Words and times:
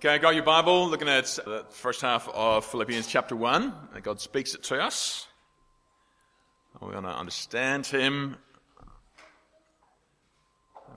Okay, 0.00 0.20
got 0.20 0.36
your 0.36 0.44
Bible, 0.44 0.88
looking 0.88 1.08
at 1.08 1.24
the 1.44 1.64
first 1.70 2.02
half 2.02 2.28
of 2.28 2.64
Philippians 2.64 3.08
chapter 3.08 3.34
1. 3.34 3.74
God 4.04 4.20
speaks 4.20 4.54
it 4.54 4.62
to 4.62 4.80
us. 4.80 5.26
We 6.80 6.94
want 6.94 7.04
to 7.04 7.10
understand 7.10 7.84
Him. 7.84 8.36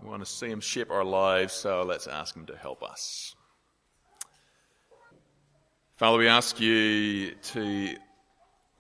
We 0.04 0.08
want 0.08 0.24
to 0.24 0.32
see 0.32 0.52
Him 0.52 0.60
shape 0.62 0.92
our 0.92 1.04
lives, 1.04 1.52
so 1.52 1.82
let's 1.82 2.06
ask 2.06 2.36
Him 2.36 2.46
to 2.46 2.56
help 2.56 2.84
us. 2.84 3.36
Father, 5.96 6.20
we 6.20 6.28
ask 6.28 6.60
you 6.60 7.32
to 7.32 7.96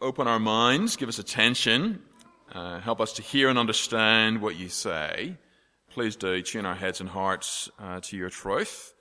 open 0.01 0.27
our 0.27 0.39
minds, 0.39 0.97
give 0.97 1.09
us 1.09 1.17
attention, 1.17 1.99
uh, 2.53 2.79
help 2.79 3.01
us 3.01 3.13
to 3.13 3.23
hear 3.23 3.49
and 3.49 3.57
understand 3.57 4.39
what 4.39 4.55
you 4.55 4.69
say. 4.69 5.35
Please 5.89 6.15
do 6.15 6.43
tune 6.43 6.67
our 6.67 6.75
heads 6.75 6.99
and 6.99 7.09
hearts 7.09 7.71
uh, 7.79 8.01
to 8.01 8.15
your 8.15 8.29
truth 8.29 8.93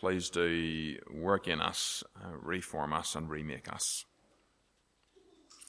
please 0.00 0.30
do 0.30 0.96
work 1.12 1.46
in 1.46 1.60
us, 1.60 2.02
uh, 2.16 2.30
reform 2.40 2.94
us, 2.94 3.14
and 3.14 3.28
remake 3.28 3.70
us. 3.70 4.06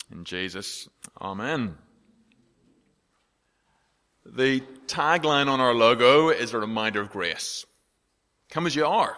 In 0.09 0.23
Jesus, 0.23 0.87
Amen. 1.21 1.75
The 4.25 4.61
tagline 4.87 5.47
on 5.47 5.59
our 5.59 5.73
logo 5.73 6.29
is 6.29 6.53
a 6.53 6.59
reminder 6.59 7.01
of 7.01 7.09
grace. 7.09 7.65
Come 8.49 8.65
as 8.67 8.75
you 8.75 8.85
are. 8.85 9.17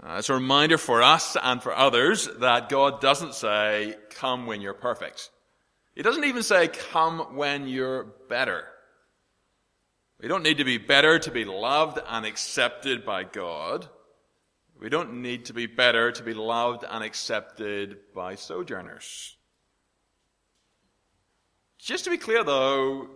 Uh, 0.00 0.16
it's 0.18 0.28
a 0.28 0.34
reminder 0.34 0.78
for 0.78 1.02
us 1.02 1.36
and 1.42 1.60
for 1.60 1.74
others 1.74 2.28
that 2.38 2.68
God 2.68 3.00
doesn't 3.00 3.34
say, 3.34 3.96
come 4.10 4.46
when 4.46 4.60
you're 4.60 4.74
perfect. 4.74 5.30
He 5.96 6.02
doesn't 6.02 6.24
even 6.24 6.42
say, 6.44 6.68
come 6.68 7.34
when 7.36 7.66
you're 7.66 8.04
better. 8.28 8.66
We 10.20 10.28
don't 10.28 10.42
need 10.42 10.58
to 10.58 10.64
be 10.64 10.78
better 10.78 11.18
to 11.18 11.30
be 11.30 11.44
loved 11.44 11.98
and 12.08 12.24
accepted 12.24 13.04
by 13.04 13.24
God. 13.24 13.88
We 14.78 14.88
don't 14.88 15.22
need 15.22 15.46
to 15.46 15.54
be 15.54 15.66
better 15.66 16.10
to 16.12 16.22
be 16.22 16.34
loved 16.34 16.84
and 16.88 17.04
accepted 17.04 17.98
by 18.14 18.34
sojourners. 18.34 19.36
Just 21.78 22.04
to 22.04 22.10
be 22.10 22.18
clear 22.18 22.44
though, 22.44 23.08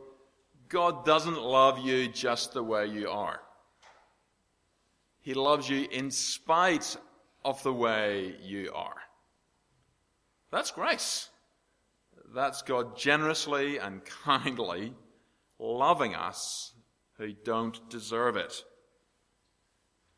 God 0.69 1.05
doesn't 1.05 1.41
love 1.41 1.79
you 1.79 2.09
just 2.09 2.53
the 2.53 2.63
way 2.63 2.87
you 2.87 3.09
are. 3.09 3.41
He 5.21 5.35
loves 5.35 5.69
you 5.69 5.87
in 5.91 6.11
spite 6.11 6.97
of 7.45 7.63
the 7.63 7.73
way 7.73 8.37
you 8.43 8.73
are. 8.75 8.97
That's 10.51 10.71
grace. 10.71 11.29
That's 12.35 12.63
God 12.63 12.97
generously 12.97 13.79
and 13.79 14.05
kindly 14.05 14.95
loving 15.59 16.15
us 16.15 16.73
who 17.21 17.35
don't 17.45 17.79
deserve 17.91 18.37
it. 18.37 18.65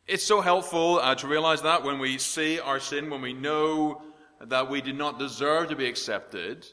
It's 0.06 0.22
so 0.22 0.40
helpful 0.40 1.00
uh, 1.00 1.16
to 1.16 1.26
realize 1.26 1.62
that 1.62 1.82
when 1.82 1.98
we 1.98 2.16
see 2.16 2.60
our 2.60 2.78
sin, 2.78 3.10
when 3.10 3.20
we 3.20 3.32
know 3.32 4.02
that 4.40 4.70
we 4.70 4.80
do 4.80 4.92
not 4.92 5.18
deserve 5.18 5.68
to 5.68 5.76
be 5.76 5.86
accepted, 5.86 6.64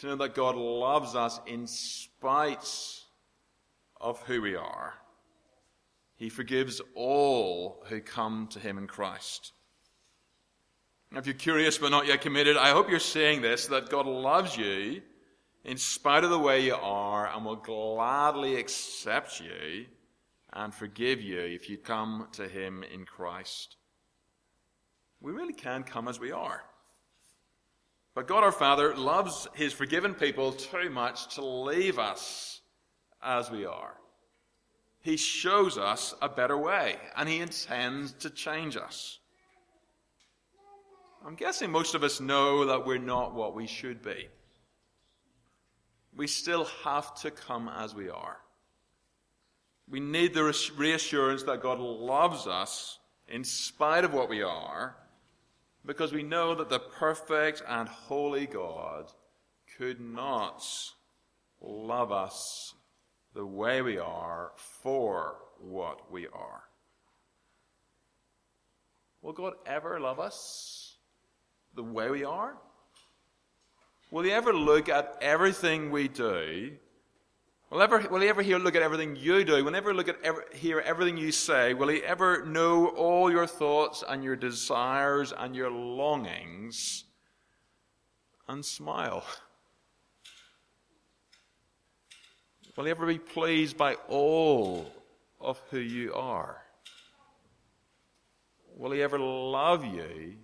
to 0.00 0.06
know 0.08 0.16
that 0.16 0.34
God 0.34 0.56
loves 0.56 1.14
us 1.14 1.38
in 1.46 1.68
spite 1.68 2.68
of 4.00 4.20
who 4.22 4.42
we 4.42 4.56
are. 4.56 4.94
He 6.16 6.28
forgives 6.28 6.80
all 6.96 7.84
who 7.86 8.00
come 8.00 8.48
to 8.48 8.58
Him 8.58 8.78
in 8.78 8.88
Christ. 8.88 9.52
Now, 11.12 11.20
if 11.20 11.26
you're 11.26 11.34
curious 11.34 11.78
but 11.78 11.90
not 11.90 12.08
yet 12.08 12.20
committed, 12.20 12.56
I 12.56 12.70
hope 12.70 12.90
you're 12.90 12.98
seeing 12.98 13.42
this 13.42 13.68
that 13.68 13.90
God 13.90 14.06
loves 14.06 14.56
you 14.56 15.02
in 15.68 15.76
spite 15.76 16.24
of 16.24 16.30
the 16.30 16.38
way 16.38 16.64
you 16.64 16.74
are 16.74 17.28
and 17.28 17.44
will 17.44 17.54
gladly 17.54 18.56
accept 18.56 19.38
you 19.38 19.84
and 20.54 20.72
forgive 20.72 21.20
you 21.20 21.38
if 21.38 21.68
you 21.68 21.76
come 21.76 22.26
to 22.32 22.48
Him 22.48 22.82
in 22.82 23.04
Christ. 23.04 23.76
We 25.20 25.30
really 25.30 25.52
can 25.52 25.82
come 25.82 26.08
as 26.08 26.18
we 26.18 26.32
are. 26.32 26.62
But 28.14 28.26
God 28.26 28.44
our 28.44 28.52
Father 28.52 28.96
loves 28.96 29.46
His 29.52 29.74
forgiven 29.74 30.14
people 30.14 30.52
too 30.52 30.88
much 30.88 31.34
to 31.34 31.44
leave 31.44 31.98
us 31.98 32.62
as 33.22 33.50
we 33.50 33.66
are. 33.66 33.92
He 35.02 35.18
shows 35.18 35.76
us 35.76 36.14
a 36.22 36.30
better 36.30 36.56
way, 36.56 36.96
and 37.14 37.28
He 37.28 37.40
intends 37.40 38.12
to 38.14 38.30
change 38.30 38.78
us. 38.78 39.18
I'm 41.26 41.34
guessing 41.34 41.70
most 41.70 41.94
of 41.94 42.02
us 42.02 42.20
know 42.20 42.64
that 42.64 42.86
we're 42.86 42.96
not 42.96 43.34
what 43.34 43.54
we 43.54 43.66
should 43.66 44.02
be. 44.02 44.28
We 46.18 46.26
still 46.26 46.64
have 46.82 47.14
to 47.22 47.30
come 47.30 47.68
as 47.68 47.94
we 47.94 48.10
are. 48.10 48.38
We 49.88 50.00
need 50.00 50.34
the 50.34 50.52
reassurance 50.76 51.44
that 51.44 51.62
God 51.62 51.78
loves 51.78 52.48
us 52.48 52.98
in 53.28 53.44
spite 53.44 54.04
of 54.04 54.12
what 54.12 54.28
we 54.28 54.42
are, 54.42 54.96
because 55.86 56.12
we 56.12 56.24
know 56.24 56.56
that 56.56 56.70
the 56.70 56.80
perfect 56.80 57.62
and 57.68 57.88
holy 57.88 58.46
God 58.46 59.12
could 59.76 60.00
not 60.00 60.66
love 61.60 62.10
us 62.10 62.74
the 63.34 63.46
way 63.46 63.80
we 63.80 63.96
are 63.96 64.50
for 64.56 65.36
what 65.60 66.10
we 66.10 66.26
are. 66.26 66.64
Will 69.22 69.32
God 69.32 69.54
ever 69.66 70.00
love 70.00 70.18
us 70.18 70.96
the 71.76 71.84
way 71.84 72.10
we 72.10 72.24
are? 72.24 72.56
Will 74.10 74.24
He 74.24 74.32
ever 74.32 74.52
look 74.52 74.88
at 74.88 75.18
everything 75.20 75.90
we 75.90 76.08
do 76.08 76.78
Will, 77.70 77.82
ever, 77.82 77.98
will 78.10 78.20
he 78.20 78.28
ever 78.28 78.40
hear, 78.40 78.58
look 78.58 78.76
at 78.76 78.82
everything 78.82 79.14
you 79.14 79.44
do? 79.44 79.62
Will 79.62 79.72
he 79.72 79.76
ever 79.76 79.92
look 79.92 80.08
at 80.08 80.16
ever, 80.24 80.46
hear 80.54 80.80
everything 80.80 81.18
you 81.18 81.30
say? 81.30 81.74
Will 81.74 81.88
he 81.88 82.02
ever 82.02 82.44
know 82.46 82.88
all 82.88 83.30
your 83.30 83.46
thoughts 83.46 84.02
and 84.08 84.24
your 84.24 84.36
desires 84.36 85.34
and 85.36 85.54
your 85.54 85.70
longings 85.70 87.04
and 88.48 88.64
smile? 88.64 89.22
Will 92.74 92.84
he 92.84 92.90
ever 92.90 93.06
be 93.06 93.18
pleased 93.18 93.76
by 93.76 93.94
all 94.08 94.90
of 95.38 95.60
who 95.70 95.78
you 95.78 96.14
are? 96.14 96.62
Will 98.76 98.92
he 98.92 99.02
ever 99.02 99.18
love 99.18 99.84
you 99.84 100.36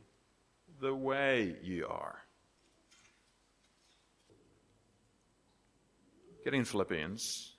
the 0.80 0.94
way 0.94 1.56
you 1.62 1.86
are? 1.86 2.23
Getting 6.44 6.60
in 6.60 6.66
Philippians. 6.66 7.56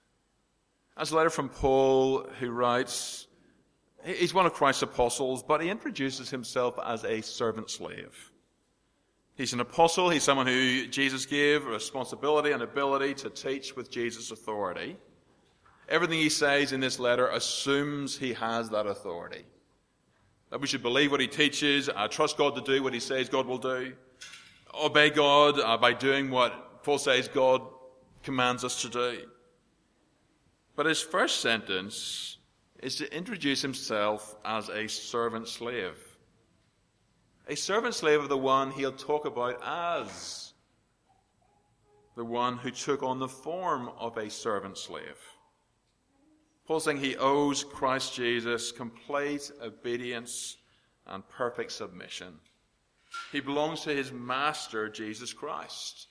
That's 0.96 1.12
a 1.12 1.16
letter 1.16 1.32
from 1.32 1.50
Paul 1.50 2.28
who 2.40 2.52
writes, 2.52 3.26
he's 4.04 4.34
one 4.34 4.46
of 4.46 4.54
Christ's 4.54 4.84
apostles, 4.84 5.42
but 5.42 5.62
he 5.62 5.70
introduces 5.70 6.30
himself 6.30 6.80
as 6.86 7.04
a 7.04 7.22
servant 7.22 7.72
slave. 7.72 8.32
He's 9.36 9.54
an 9.54 9.60
apostle. 9.60 10.10
He's 10.10 10.24
someone 10.24 10.48
who 10.48 10.88
Jesus 10.88 11.26
gave 11.26 11.66
responsibility 11.66 12.52
and 12.52 12.62
ability 12.62 13.16
to 13.16 13.30
teach 13.30 13.76
with 13.76 13.90
Jesus' 13.90 14.32
authority. 14.32 14.98
Everything 15.90 16.20
he 16.20 16.30
says 16.30 16.72
in 16.72 16.80
this 16.80 17.00
letter 17.00 17.28
assumes 17.28 18.18
he 18.18 18.34
has 18.34 18.70
that 18.70 18.86
authority. 18.86 19.46
That 20.52 20.62
we 20.62 20.68
should 20.68 20.84
believe 20.84 21.12
what 21.12 21.20
he 21.20 21.28
teaches, 21.28 21.90
uh, 21.90 22.08
trust 22.08 22.38
God 22.38 22.56
to 22.56 22.62
do 22.62 22.82
what 22.82 22.94
he 22.94 23.00
says 23.00 23.30
God 23.30 23.48
will 23.48 23.58
do, 23.58 23.94
obey 24.80 25.10
God 25.10 25.60
uh, 25.60 25.76
by 25.78 25.94
doing 25.94 26.30
what 26.30 26.84
Paul 26.84 27.00
says 27.00 27.28
God 27.28 27.62
commands 28.26 28.66
us 28.66 28.82
to 28.82 28.90
do. 28.90 29.20
But 30.76 30.88
his 30.88 31.02
first 31.02 31.40
sentence 31.40 32.38
is 32.82 32.98
to 32.98 33.16
introduce 33.16 33.62
himself 33.62 34.36
as 34.44 34.68
a 34.68 34.88
servant 34.88 35.48
slave. 35.48 35.96
A 37.48 37.56
servant 37.56 37.94
slave 37.94 38.20
of 38.20 38.28
the 38.30 38.38
one 38.38 38.72
he'll 38.72 38.92
talk 38.92 39.26
about 39.26 39.62
as 39.64 40.54
the 42.16 42.26
one 42.26 42.58
who 42.58 42.72
took 42.72 43.04
on 43.04 43.20
the 43.20 43.28
form 43.28 43.90
of 44.00 44.18
a 44.18 44.30
servant 44.30 44.78
slave. 44.78 45.20
Paul 46.66 46.80
saying 46.80 46.98
he 46.98 47.16
owes 47.18 47.64
Christ 47.64 48.16
Jesus 48.16 48.72
complete 48.72 49.52
obedience 49.62 50.58
and 51.06 51.28
perfect 51.30 51.72
submission. 51.72 52.40
He 53.32 53.40
belongs 53.40 53.82
to 53.82 53.96
his 53.96 54.12
master, 54.12 54.90
Jesus 54.90 55.32
Christ. 55.32 56.08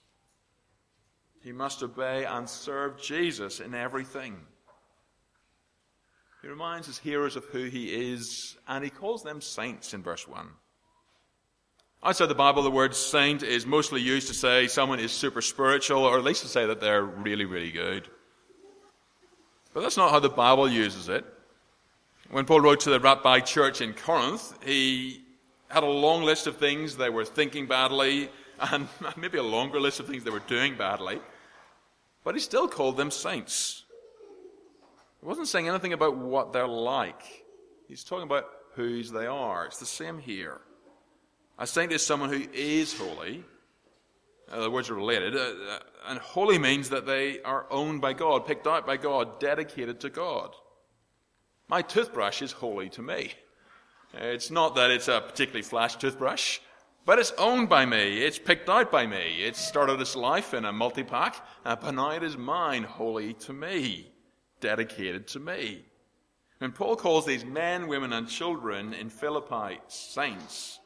He 1.44 1.52
must 1.52 1.82
obey 1.82 2.24
and 2.24 2.48
serve 2.48 2.98
Jesus 2.98 3.60
in 3.60 3.74
everything. 3.74 4.34
He 6.40 6.48
reminds 6.48 6.86
his 6.86 6.98
hearers 6.98 7.36
of 7.36 7.44
who 7.44 7.64
he 7.64 8.12
is, 8.12 8.56
and 8.66 8.82
he 8.82 8.88
calls 8.88 9.22
them 9.22 9.42
saints 9.42 9.92
in 9.92 10.02
verse 10.02 10.26
1. 10.26 10.48
Outside 12.02 12.26
the 12.26 12.34
Bible, 12.34 12.62
the 12.62 12.70
word 12.70 12.94
saint 12.94 13.42
is 13.42 13.66
mostly 13.66 14.00
used 14.00 14.28
to 14.28 14.34
say 14.34 14.68
someone 14.68 15.00
is 15.00 15.12
super 15.12 15.42
spiritual, 15.42 16.04
or 16.04 16.16
at 16.16 16.24
least 16.24 16.42
to 16.42 16.48
say 16.48 16.64
that 16.64 16.80
they're 16.80 17.04
really, 17.04 17.44
really 17.44 17.70
good. 17.70 18.08
But 19.74 19.82
that's 19.82 19.98
not 19.98 20.12
how 20.12 20.20
the 20.20 20.30
Bible 20.30 20.68
uses 20.68 21.10
it. 21.10 21.26
When 22.30 22.46
Paul 22.46 22.62
wrote 22.62 22.80
to 22.80 22.90
the 22.90 23.00
Rabbi 23.00 23.40
church 23.40 23.82
in 23.82 23.92
Corinth, 23.92 24.56
he 24.64 25.20
had 25.68 25.82
a 25.82 25.86
long 25.86 26.22
list 26.22 26.46
of 26.46 26.56
things 26.56 26.96
they 26.96 27.10
were 27.10 27.26
thinking 27.26 27.66
badly, 27.66 28.30
and 28.60 28.88
maybe 29.18 29.36
a 29.36 29.42
longer 29.42 29.78
list 29.78 30.00
of 30.00 30.06
things 30.06 30.24
they 30.24 30.30
were 30.30 30.38
doing 30.40 30.76
badly. 30.76 31.20
But 32.24 32.34
he 32.34 32.40
still 32.40 32.68
called 32.68 32.96
them 32.96 33.10
saints. 33.10 33.84
He 35.20 35.26
wasn't 35.26 35.48
saying 35.48 35.68
anything 35.68 35.92
about 35.92 36.16
what 36.16 36.52
they're 36.52 36.66
like. 36.66 37.22
He's 37.86 38.02
talking 38.02 38.24
about 38.24 38.46
whose 38.74 39.10
they 39.10 39.26
are. 39.26 39.66
It's 39.66 39.78
the 39.78 39.86
same 39.86 40.18
here. 40.18 40.60
A 41.58 41.66
saint 41.66 41.92
is 41.92 42.04
someone 42.04 42.30
who 42.30 42.46
is 42.52 42.98
holy. 42.98 43.44
Uh, 44.50 44.60
the 44.60 44.70
words 44.70 44.90
are 44.90 44.94
related. 44.94 45.36
Uh, 45.36 45.40
uh, 45.40 45.78
and 46.08 46.18
holy 46.18 46.58
means 46.58 46.90
that 46.90 47.06
they 47.06 47.40
are 47.42 47.66
owned 47.70 48.00
by 48.00 48.12
God, 48.12 48.46
picked 48.46 48.66
out 48.66 48.86
by 48.86 48.96
God, 48.96 49.38
dedicated 49.40 50.00
to 50.00 50.10
God. 50.10 50.54
My 51.68 51.82
toothbrush 51.82 52.42
is 52.42 52.52
holy 52.52 52.88
to 52.90 53.02
me. 53.02 53.32
It's 54.12 54.50
not 54.50 54.76
that 54.76 54.90
it's 54.90 55.08
a 55.08 55.20
particularly 55.20 55.62
flash 55.62 55.96
toothbrush, 55.96 56.58
but 57.06 57.18
it's 57.18 57.32
owned 57.38 57.68
by 57.68 57.84
me. 57.84 58.22
It's 58.22 58.38
picked 58.38 58.68
out 58.68 58.90
by 58.90 59.06
me. 59.06 59.42
It 59.42 59.56
started 59.56 60.00
its 60.00 60.16
life 60.16 60.54
in 60.54 60.64
a 60.64 60.72
multi-pack, 60.72 61.44
uh, 61.64 61.76
but 61.76 61.92
now 61.92 62.10
it 62.10 62.22
is 62.22 62.36
mine, 62.36 62.82
holy 62.82 63.34
to 63.34 63.52
me, 63.52 64.12
dedicated 64.60 65.26
to 65.28 65.40
me. 65.40 65.84
When 66.58 66.72
Paul 66.72 66.96
calls 66.96 67.26
these 67.26 67.44
men, 67.44 67.88
women, 67.88 68.12
and 68.12 68.28
children 68.28 68.94
in 68.94 69.10
Philippi 69.10 69.80
saints, 69.88 70.80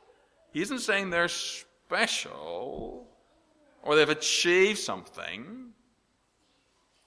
he 0.52 0.60
isn't 0.62 0.80
saying 0.80 1.10
they're 1.10 1.28
special 1.28 3.06
or 3.82 3.94
they've 3.94 4.08
achieved 4.08 4.78
something 4.78 5.70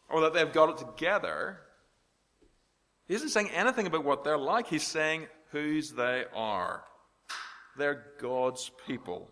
or 0.10 0.22
that 0.22 0.34
they've 0.34 0.54
got 0.54 0.70
it 0.70 0.78
together. 0.78 1.60
He 3.08 3.16
isn't 3.16 3.30
saying 3.30 3.50
anything 3.52 3.88
about 3.88 4.06
what 4.06 4.24
they're 4.24 4.38
like. 4.38 4.68
He's 4.68 4.88
saying 4.88 5.28
whose 5.52 5.92
they 5.92 6.26
are. 6.34 6.84
They're 7.78 8.06
God's 8.20 8.72
people. 8.88 9.30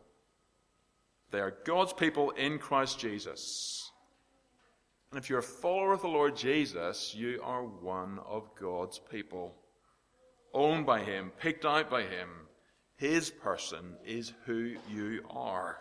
They 1.32 1.40
are 1.40 1.56
God's 1.66 1.94
people 1.94 2.32
in 2.32 2.58
Christ 2.58 3.00
Jesus. 3.00 3.92
And 5.12 5.20
if 5.20 5.30
you're 5.30 5.40
a 5.40 5.44
follower 5.44 5.94
of 5.94 6.02
the 6.02 6.08
Lord 6.08 6.36
Jesus, 6.36 7.16
you 7.16 7.40
are 7.44 7.64
one 7.64 8.20
of 8.28 8.50
God's 8.60 9.00
people. 9.00 9.56
Owned 10.54 10.86
by 10.86 11.02
Him, 11.02 11.32
picked 11.40 11.66
out 11.66 11.90
by 11.90 12.04
Him. 12.04 12.30
His 12.98 13.30
person 13.30 13.96
is 14.06 14.34
who 14.46 14.76
you 14.90 15.24
are. 15.30 15.78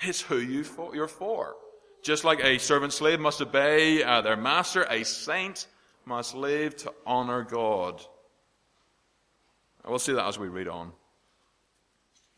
It's 0.00 0.20
who 0.20 0.38
you 0.38 0.64
you're 0.92 1.08
for. 1.08 1.54
Just 2.02 2.24
like 2.24 2.40
a 2.40 2.58
servant 2.58 2.92
slave 2.92 3.20
must 3.20 3.40
obey 3.40 4.02
uh, 4.02 4.20
their 4.20 4.36
master, 4.36 4.86
a 4.90 5.04
saint 5.04 5.66
must 6.04 6.34
live 6.34 6.76
to 6.76 6.92
honor 7.06 7.42
God. 7.42 8.02
We'll 9.86 9.98
see 9.98 10.12
that 10.12 10.26
as 10.26 10.38
we 10.38 10.48
read 10.48 10.68
on. 10.68 10.92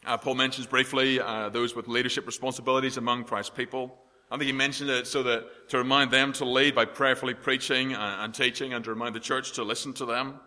Uh, 0.07 0.17
Paul 0.17 0.37
mentions 0.37 0.67
briefly 0.67 1.21
uh, 1.21 1.49
those 1.49 1.75
with 1.75 1.89
leadership 1.89 2.27
responsibilities 2.27 2.97
among 2.97 3.25
Christ's 3.25 3.51
people. 3.51 3.99
I 4.31 4.37
think 4.37 4.47
he 4.47 4.53
mentioned 4.53 4.91
it 4.91 5.07
so 5.07 5.23
that 5.25 5.69
to 5.71 5.79
remind 5.79 6.11
them 6.11 6.33
to 6.35 6.45
lead 6.45 6.75
by 6.75 6.85
prayerfully 6.85 7.35
preaching 7.35 7.93
and, 7.93 8.25
and 8.25 8.35
teaching 8.35 8.73
and 8.73 8.85
to 8.85 8.91
remind 8.91 9.15
the 9.15 9.21
church 9.21 9.53
to 9.53 9.63
listen 9.63 9.93
to 9.95 10.07
them. 10.07 10.41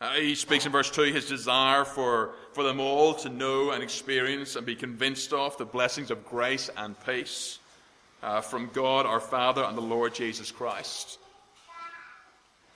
Uh, 0.00 0.12
he 0.14 0.34
speaks 0.34 0.64
in 0.64 0.72
verse 0.72 0.90
2 0.90 1.02
his 1.02 1.26
desire 1.26 1.84
for, 1.84 2.34
for 2.52 2.64
them 2.64 2.80
all 2.80 3.12
to 3.14 3.28
know 3.28 3.70
and 3.70 3.82
experience 3.82 4.56
and 4.56 4.64
be 4.64 4.74
convinced 4.74 5.32
of 5.32 5.56
the 5.58 5.66
blessings 5.66 6.10
of 6.10 6.24
grace 6.24 6.70
and 6.76 6.96
peace 7.04 7.58
uh, 8.22 8.40
from 8.40 8.70
God 8.72 9.04
our 9.04 9.20
Father 9.20 9.62
and 9.62 9.76
the 9.76 9.82
Lord 9.82 10.14
Jesus 10.14 10.50
Christ 10.50 11.18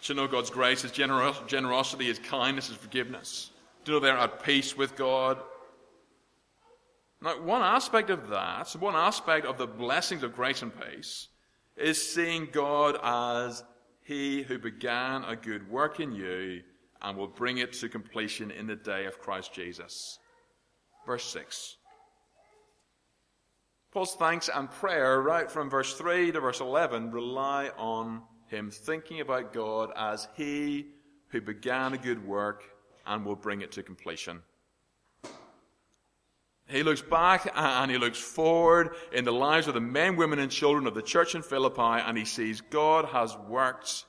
to 0.04 0.14
know 0.14 0.26
God's 0.26 0.50
grace, 0.50 0.82
His 0.82 0.92
generosity, 0.92 2.06
His 2.06 2.18
kindness, 2.18 2.68
His 2.68 2.76
forgiveness. 2.76 3.50
To 3.84 3.92
know 3.92 4.00
they're 4.00 4.16
at 4.16 4.44
peace 4.44 4.76
with 4.76 4.96
God. 4.96 5.38
Now, 7.22 7.40
one 7.40 7.62
aspect 7.62 8.10
of 8.10 8.28
that, 8.28 8.70
one 8.78 8.94
aspect 8.94 9.46
of 9.46 9.58
the 9.58 9.66
blessings 9.66 10.22
of 10.22 10.34
grace 10.34 10.62
and 10.62 10.72
peace, 10.78 11.28
is 11.76 12.00
seeing 12.00 12.48
God 12.52 12.98
as 13.02 13.64
He 14.02 14.42
who 14.42 14.58
began 14.58 15.24
a 15.24 15.36
good 15.36 15.70
work 15.70 16.00
in 16.00 16.12
you 16.12 16.62
and 17.00 17.16
will 17.16 17.28
bring 17.28 17.58
it 17.58 17.72
to 17.74 17.88
completion 17.88 18.50
in 18.50 18.66
the 18.66 18.76
day 18.76 19.06
of 19.06 19.18
Christ 19.18 19.52
Jesus. 19.52 20.18
Verse 21.06 21.24
6. 21.24 21.76
Paul's 23.92 24.16
thanks 24.16 24.50
and 24.52 24.70
prayer, 24.70 25.22
right 25.22 25.48
from 25.48 25.70
verse 25.70 25.94
3 25.94 26.32
to 26.32 26.40
verse 26.40 26.60
11, 26.60 27.12
rely 27.12 27.70
on 27.76 28.22
him 28.48 28.70
thinking 28.70 29.20
about 29.20 29.52
God 29.52 29.92
as 29.96 30.26
he 30.36 30.86
who 31.28 31.40
began 31.40 31.92
a 31.92 31.98
good 31.98 32.26
work 32.26 32.64
and 33.06 33.24
will 33.24 33.36
bring 33.36 33.60
it 33.60 33.70
to 33.72 33.82
completion. 33.82 34.42
He 36.68 36.82
looks 36.82 37.02
back 37.02 37.50
and 37.54 37.90
he 37.90 37.98
looks 37.98 38.18
forward 38.18 38.96
in 39.12 39.24
the 39.24 39.32
lives 39.32 39.68
of 39.68 39.74
the 39.74 39.80
men, 39.80 40.16
women, 40.16 40.38
and 40.38 40.50
children 40.50 40.86
of 40.86 40.94
the 40.94 41.02
church 41.02 41.34
in 41.34 41.42
Philippi, 41.42 41.80
and 41.80 42.16
he 42.16 42.24
sees 42.24 42.60
God 42.62 43.04
has 43.06 43.36
worked, 43.48 44.06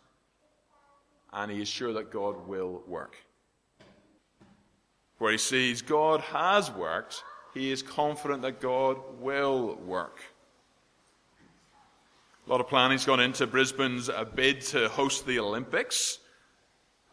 and 1.34 1.52
he 1.52 1.62
is 1.62 1.68
sure 1.68 1.94
that 1.94 2.12
God 2.12 2.48
will 2.48 2.82
work. 2.88 3.18
Where 5.18 5.32
he 5.32 5.38
sees 5.38 5.82
God 5.82 6.22
has 6.22 6.72
worked, 6.72 7.24
he 7.54 7.72
is 7.72 7.82
confident 7.82 8.42
that 8.44 8.62
God 8.62 8.98
will 9.20 9.76
work. 9.76 10.22
A 12.46 12.52
lot 12.52 12.62
of 12.62 12.68
planning's 12.68 13.06
gone 13.06 13.20
into 13.20 13.48
Brisbane's 13.48 14.08
uh, 14.08 14.24
bid 14.24 14.62
to 14.62 14.88
host 14.90 15.26
the 15.26 15.40
Olympics. 15.40 16.20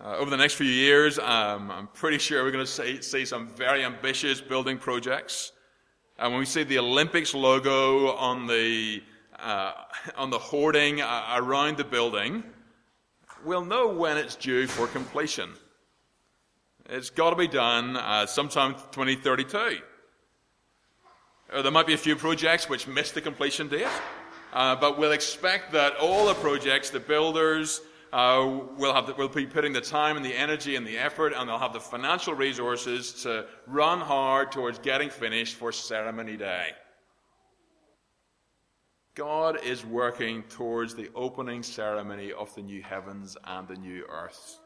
Uh, 0.04 0.16
over 0.16 0.30
the 0.30 0.36
next 0.36 0.54
few 0.54 0.66
years, 0.66 1.16
um, 1.20 1.70
I'm 1.70 1.86
pretty 1.86 2.18
sure 2.18 2.42
we're 2.42 2.50
going 2.50 2.66
to 2.66 3.02
see, 3.02 3.24
some 3.24 3.46
very 3.46 3.84
ambitious 3.84 4.40
building 4.40 4.76
projects. 4.76 5.52
And 6.18 6.26
uh, 6.26 6.30
when 6.30 6.40
we 6.40 6.44
see 6.44 6.64
the 6.64 6.80
Olympics 6.80 7.34
logo 7.34 8.10
on 8.16 8.48
the, 8.48 9.00
uh, 9.38 9.72
on 10.16 10.30
the 10.30 10.40
hoarding 10.40 11.00
uh, 11.00 11.36
around 11.36 11.76
the 11.76 11.84
building, 11.84 12.42
we'll 13.44 13.64
know 13.64 13.86
when 13.86 14.16
it's 14.16 14.34
due 14.34 14.66
for 14.66 14.88
completion. 14.88 15.50
It's 16.90 17.10
got 17.10 17.30
to 17.30 17.36
be 17.36 17.46
done 17.46 17.96
uh, 17.96 18.26
sometime 18.26 18.74
2032. 18.90 19.78
there 21.62 21.70
might 21.70 21.86
be 21.86 21.94
a 21.94 21.98
few 21.98 22.16
projects 22.16 22.68
which 22.68 22.88
miss 22.88 23.12
the 23.12 23.20
completion 23.20 23.68
date. 23.68 23.86
Uh, 24.52 24.74
but 24.74 24.98
we'll 24.98 25.12
expect 25.12 25.70
that 25.72 25.94
all 25.96 26.26
the 26.26 26.34
projects, 26.34 26.90
the 26.90 26.98
builders, 26.98 27.80
uh, 28.12 28.60
will, 28.76 28.92
have 28.92 29.06
the, 29.06 29.14
will 29.14 29.28
be 29.28 29.46
putting 29.46 29.72
the 29.72 29.80
time 29.80 30.16
and 30.16 30.24
the 30.24 30.34
energy 30.34 30.76
and 30.76 30.86
the 30.86 30.98
effort, 30.98 31.32
and 31.36 31.48
they'll 31.48 31.58
have 31.58 31.72
the 31.72 31.80
financial 31.80 32.34
resources 32.34 33.22
to 33.22 33.46
run 33.66 34.00
hard 34.00 34.52
towards 34.52 34.78
getting 34.78 35.10
finished 35.10 35.56
for 35.56 35.72
ceremony 35.72 36.36
day. 36.36 36.68
God 39.14 39.62
is 39.62 39.84
working 39.84 40.42
towards 40.44 40.94
the 40.94 41.10
opening 41.14 41.62
ceremony 41.62 42.32
of 42.32 42.54
the 42.54 42.62
new 42.62 42.82
heavens 42.82 43.36
and 43.44 43.68
the 43.68 43.76
new 43.76 44.04
earth. 44.08 44.58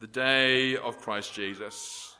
The 0.00 0.06
day 0.06 0.76
of 0.76 0.98
Christ 0.98 1.34
Jesus 1.34 2.14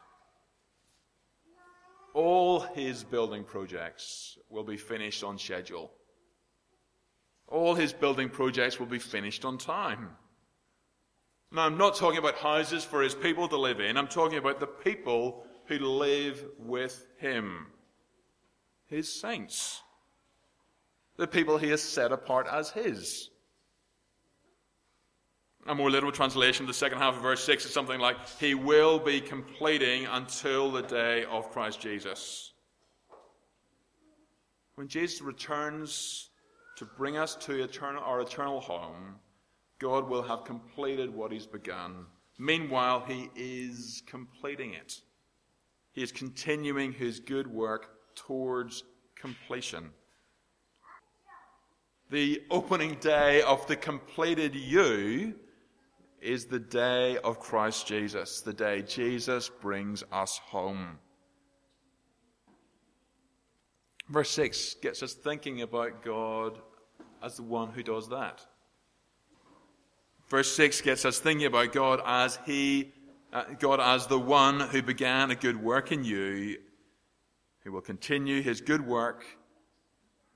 all 2.13 2.61
his 2.61 3.05
building 3.05 3.45
projects 3.45 4.39
will 4.49 4.65
be 4.65 4.77
finished 4.77 5.23
on 5.23 5.39
schedule. 5.39 5.93
All 7.51 7.75
his 7.75 7.93
building 7.93 8.29
projects 8.29 8.79
will 8.79 8.87
be 8.87 9.01
finished 9.01 9.45
on 9.45 9.59
time. 9.59 10.11
Now, 11.53 11.63
I'm 11.63 11.77
not 11.77 11.97
talking 11.97 12.19
about 12.19 12.37
houses 12.37 12.85
for 12.85 13.03
his 13.03 13.15
people 13.15 13.49
to 13.49 13.57
live 13.57 13.81
in. 13.81 13.97
I'm 13.97 14.07
talking 14.07 14.39
about 14.39 14.61
the 14.61 14.69
people 14.69 15.45
who 15.67 15.79
live 15.79 16.45
with 16.59 17.07
him. 17.19 17.67
His 18.87 19.13
saints. 19.13 19.83
The 21.17 21.27
people 21.27 21.59
he 21.59 21.71
has 21.71 21.83
set 21.83 22.13
apart 22.13 22.47
as 22.51 22.71
his. 22.71 23.31
A 25.67 25.75
more 25.75 25.91
literal 25.91 26.13
translation 26.13 26.65
of 26.65 26.69
the 26.69 26.75
second 26.75 26.99
half 26.99 27.17
of 27.17 27.23
verse 27.23 27.45
6 27.45 27.67
is 27.67 27.73
something 27.73 28.01
like, 28.01 28.17
He 28.39 28.55
will 28.55 28.99
be 28.99 29.21
completing 29.21 30.07
until 30.07 30.71
the 30.71 30.83
day 30.83 31.25
of 31.25 31.51
Christ 31.51 31.81
Jesus. 31.81 32.53
When 34.77 34.89
Jesus 34.89 35.21
returns 35.21 36.30
to 36.81 36.87
bring 36.87 37.19
us 37.19 37.35
to 37.35 37.63
eternal, 37.63 38.03
our 38.03 38.23
eternal 38.23 38.59
home, 38.59 39.17
God 39.79 40.09
will 40.09 40.23
have 40.23 40.45
completed 40.45 41.15
what 41.15 41.31
He's 41.31 41.47
begun. 41.47 42.07
Meanwhile, 42.39 43.05
He 43.07 43.29
is 43.37 44.03
completing 44.07 44.73
it. 44.73 44.95
He 45.93 46.03
is 46.03 46.11
continuing 46.11 46.95
His 46.95 47.21
good 47.21 47.47
work 47.47 48.15
towards 48.15 48.83
completion. 49.15 49.91
The 52.11 52.41
opening 52.51 52.95
day 52.95 53.43
of 53.43 53.67
the 53.67 53.77
completed 53.77 54.55
you 54.55 55.35
is 56.23 56.47
the 56.47 56.59
day 56.59 57.19
of 57.19 57.41
Christ 57.41 57.87
Jesus, 57.87 58.41
the 58.41 58.55
day 58.55 58.81
Jesus 58.81 59.51
brings 59.51 60.03
us 60.11 60.39
home. 60.39 60.99
Verse 64.09 64.31
6 64.31 64.77
gets 64.77 65.03
us 65.03 65.13
thinking 65.13 65.61
about 65.61 66.03
God 66.03 66.59
as 67.23 67.37
the 67.37 67.43
one 67.43 67.71
who 67.71 67.83
does 67.83 68.09
that. 68.09 68.45
Verse 70.29 70.55
6 70.55 70.81
gets 70.83 71.05
us 71.05 71.19
thinking 71.19 71.47
about 71.47 71.73
God 71.73 72.01
as 72.07 72.39
He, 72.47 72.93
uh, 73.33 73.45
God 73.59 73.81
as 73.81 74.07
the 74.07 74.19
one 74.19 74.61
who 74.61 74.81
began 74.83 75.31
a 75.31 75.35
good 75.35 75.61
work 75.61 75.91
in 75.91 76.05
you, 76.05 76.59
who 77.65 77.73
will 77.73 77.81
continue 77.81 78.41
His 78.41 78.61
good 78.61 78.87
work 78.87 79.25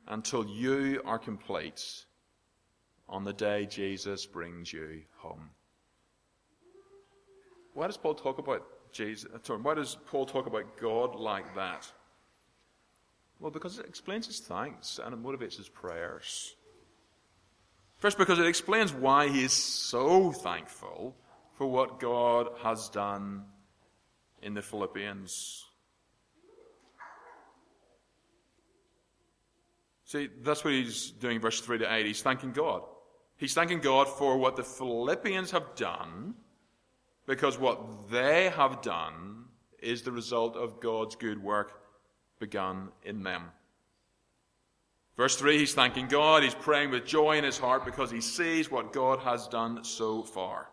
until 0.08 0.46
you 0.46 1.00
are 1.04 1.18
complete 1.18 2.04
on 3.08 3.24
the 3.24 3.32
day 3.32 3.66
Jesus 3.66 4.26
brings 4.26 4.72
you 4.72 5.02
home. 5.16 5.50
why 7.74 7.86
does 7.86 7.96
Paul 7.96 8.14
talk 8.14 8.38
about 8.38 8.66
Jesus? 8.92 9.30
Sorry, 9.42 9.60
why 9.60 9.74
does 9.74 9.96
Paul 10.06 10.26
talk 10.26 10.46
about 10.46 10.76
God 10.80 11.16
like 11.16 11.54
that? 11.54 11.90
Well, 13.40 13.50
because 13.50 13.78
it 13.78 13.86
explains 13.86 14.26
his 14.26 14.40
thanks 14.40 14.98
and 15.02 15.12
it 15.12 15.22
motivates 15.22 15.56
his 15.56 15.68
prayers. 15.68 16.56
First, 18.04 18.18
because 18.18 18.38
it 18.38 18.44
explains 18.44 18.92
why 18.92 19.28
he 19.28 19.44
is 19.44 19.54
so 19.54 20.30
thankful 20.30 21.16
for 21.54 21.66
what 21.66 21.98
God 21.98 22.50
has 22.62 22.90
done 22.90 23.44
in 24.42 24.52
the 24.52 24.60
Philippians. 24.60 25.64
See, 30.04 30.28
that's 30.42 30.62
what 30.62 30.74
he's 30.74 31.12
doing, 31.12 31.40
verse 31.40 31.62
3 31.62 31.78
to 31.78 31.90
8. 31.94 32.04
He's 32.04 32.20
thanking 32.20 32.52
God. 32.52 32.82
He's 33.38 33.54
thanking 33.54 33.80
God 33.80 34.06
for 34.06 34.36
what 34.36 34.56
the 34.56 34.64
Philippians 34.64 35.52
have 35.52 35.74
done, 35.74 36.34
because 37.24 37.58
what 37.58 38.10
they 38.10 38.50
have 38.50 38.82
done 38.82 39.46
is 39.78 40.02
the 40.02 40.12
result 40.12 40.56
of 40.56 40.78
God's 40.78 41.16
good 41.16 41.42
work 41.42 41.80
begun 42.38 42.90
in 43.02 43.22
them. 43.22 43.44
Verse 45.16 45.36
3, 45.36 45.58
he's 45.58 45.74
thanking 45.74 46.08
God. 46.08 46.42
He's 46.42 46.54
praying 46.54 46.90
with 46.90 47.06
joy 47.06 47.38
in 47.38 47.44
his 47.44 47.58
heart 47.58 47.84
because 47.84 48.10
he 48.10 48.20
sees 48.20 48.70
what 48.70 48.92
God 48.92 49.20
has 49.20 49.46
done 49.46 49.84
so 49.84 50.22
far. 50.22 50.68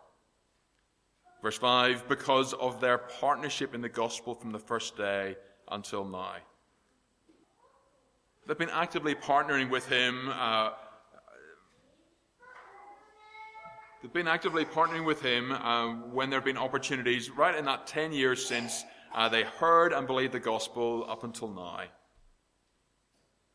Verse 1.43 1.57
5, 1.57 2.07
because 2.07 2.53
of 2.53 2.81
their 2.81 2.97
partnership 2.97 3.75
in 3.75 3.81
the 3.81 3.89
gospel 3.89 4.33
from 4.33 4.51
the 4.51 4.59
first 4.59 4.97
day 4.97 5.35
until 5.69 6.05
now. 6.05 6.35
They've 8.47 8.57
been 8.57 8.69
actively 8.69 9.13
partnering 9.13 9.69
with 9.69 9.87
him. 9.87 10.29
Uh, 10.33 10.71
they've 14.01 14.13
been 14.13 14.27
actively 14.27 14.65
partnering 14.65 15.05
with 15.05 15.21
him 15.21 15.51
uh, 15.51 15.93
when 16.11 16.31
there 16.31 16.37
have 16.37 16.45
been 16.45 16.57
opportunities, 16.57 17.29
right 17.29 17.55
in 17.55 17.65
that 17.65 17.85
10 17.85 18.11
years 18.11 18.43
since 18.43 18.83
uh, 19.13 19.29
they 19.29 19.43
heard 19.43 19.93
and 19.93 20.07
believed 20.07 20.33
the 20.33 20.39
gospel 20.39 21.05
up 21.07 21.23
until 21.23 21.47
now. 21.47 21.81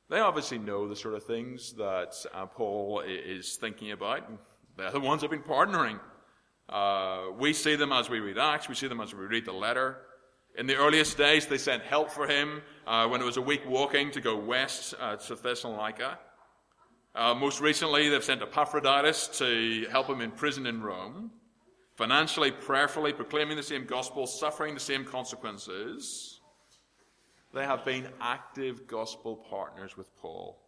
They 0.09 0.21
obviously 0.21 0.59
know 0.59 0.89
the 0.89 0.95
sort 0.95 1.15
of 1.15 1.25
things 1.25 1.73
that 1.75 2.15
uh, 2.33 2.47
Paul 2.47 3.03
is 3.05 3.57
thinking 3.57 3.91
about. 3.91 4.31
They're 4.77 4.93
the 4.93 5.01
ones 5.01 5.23
who've 5.23 5.31
been 5.31 5.43
partnering. 5.43 5.99
Uh, 6.69 7.33
we 7.37 7.53
see 7.53 7.75
them 7.75 7.93
as 7.93 8.09
we 8.09 8.21
read 8.21 8.39
Acts, 8.39 8.69
we 8.69 8.77
see 8.77 8.87
them 8.87 9.01
as 9.01 9.13
we 9.13 9.25
read 9.25 9.45
the 9.45 9.53
letter. 9.53 9.99
In 10.57 10.67
the 10.67 10.77
earliest 10.77 11.19
days, 11.19 11.47
they 11.47 11.59
sent 11.59 11.83
help 11.83 12.11
for 12.11 12.27
him 12.27 12.63
uh, 12.87 13.09
when 13.09 13.21
it 13.21 13.25
was 13.25 13.37
a 13.37 13.43
week 13.43 13.63
walking 13.67 14.13
to 14.13 14.21
go 14.21 14.37
west 14.37 14.95
uh, 15.01 15.17
to 15.17 15.35
Thessalonica. 15.35 16.19
Uh, 17.15 17.35
most 17.35 17.61
recently, 17.61 18.09
they've 18.09 18.23
sent 18.23 18.43
Epaphroditus 18.43 19.29
to 19.39 19.87
help 19.91 20.07
him 20.07 20.21
in 20.21 20.31
prison 20.31 20.67
in 20.67 20.83
Rome, 20.83 21.33
financially, 21.97 22.53
prayerfully 22.53 23.13
proclaiming 23.13 23.57
the 23.57 23.63
same 23.63 23.87
gospel, 23.87 24.27
suffering 24.27 24.75
the 24.75 24.81
same 24.81 25.05
consequences. 25.05 26.36
They 27.57 27.65
have 27.65 27.87
been 27.87 28.07
active 28.21 28.87
gospel 28.87 29.35
partners 29.35 29.97
with 29.97 30.15
Paul. 30.19 30.63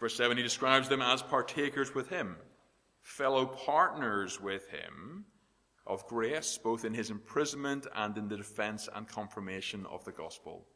Verse 0.00 0.16
7, 0.16 0.38
he 0.38 0.42
describes 0.42 0.88
them 0.88 1.02
as 1.02 1.20
partakers 1.20 1.94
with 1.94 2.08
him, 2.08 2.36
fellow 3.02 3.44
partners 3.44 4.40
with 4.40 4.66
him 4.70 5.26
of 5.86 6.06
grace, 6.06 6.56
both 6.56 6.86
in 6.86 6.94
his 6.94 7.10
imprisonment 7.10 7.86
and 7.94 8.16
in 8.16 8.28
the 8.28 8.36
defense 8.38 8.88
and 8.94 9.06
confirmation 9.06 9.84
of 9.90 10.06
the 10.06 10.10
gospel. 10.10 10.66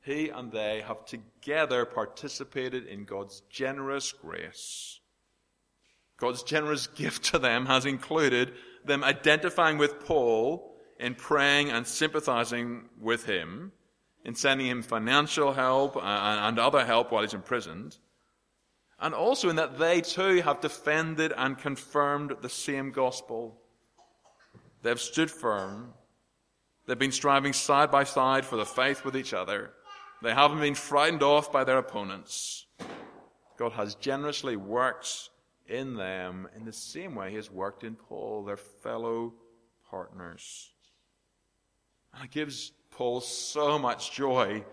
He 0.00 0.30
and 0.30 0.50
they 0.50 0.80
have 0.80 1.04
together 1.04 1.84
participated 1.84 2.86
in 2.86 3.04
God's 3.04 3.42
generous 3.50 4.12
grace. 4.12 5.00
God's 6.16 6.42
generous 6.42 6.86
gift 6.86 7.24
to 7.24 7.38
them 7.38 7.66
has 7.66 7.84
included 7.84 8.54
them 8.82 9.04
identifying 9.04 9.76
with 9.76 10.06
Paul 10.06 10.72
in 10.98 11.14
praying 11.14 11.70
and 11.70 11.86
sympathizing 11.86 12.88
with 13.00 13.26
him, 13.26 13.72
in 14.24 14.34
sending 14.34 14.66
him 14.66 14.82
financial 14.82 15.52
help 15.52 15.96
uh, 15.96 16.00
and 16.00 16.58
other 16.58 16.84
help 16.84 17.12
while 17.12 17.22
he's 17.22 17.34
imprisoned, 17.34 17.96
and 18.98 19.14
also 19.14 19.48
in 19.48 19.56
that 19.56 19.78
they 19.78 20.00
too 20.00 20.40
have 20.42 20.60
defended 20.60 21.32
and 21.36 21.58
confirmed 21.58 22.34
the 22.40 22.48
same 22.48 22.90
gospel. 22.90 23.60
They've 24.82 25.00
stood 25.00 25.30
firm. 25.30 25.92
They've 26.86 26.98
been 26.98 27.12
striving 27.12 27.52
side 27.52 27.90
by 27.90 28.04
side 28.04 28.44
for 28.44 28.56
the 28.56 28.64
faith 28.64 29.04
with 29.04 29.16
each 29.16 29.34
other. 29.34 29.72
They 30.22 30.32
haven't 30.32 30.60
been 30.60 30.74
frightened 30.74 31.22
off 31.22 31.52
by 31.52 31.64
their 31.64 31.78
opponents. 31.78 32.66
God 33.58 33.72
has 33.72 33.94
generously 33.96 34.56
worked 34.56 35.30
in 35.66 35.94
them 35.94 36.48
in 36.56 36.64
the 36.64 36.72
same 36.72 37.14
way 37.14 37.30
He 37.30 37.36
has 37.36 37.50
worked 37.50 37.84
in 37.84 37.96
Paul, 37.96 38.44
their 38.44 38.56
fellow 38.56 39.34
partners. 39.90 40.72
And 42.16 42.24
it 42.24 42.30
gives 42.30 42.72
Paul 42.90 43.20
so 43.20 43.78
much 43.78 44.12
joy 44.12 44.64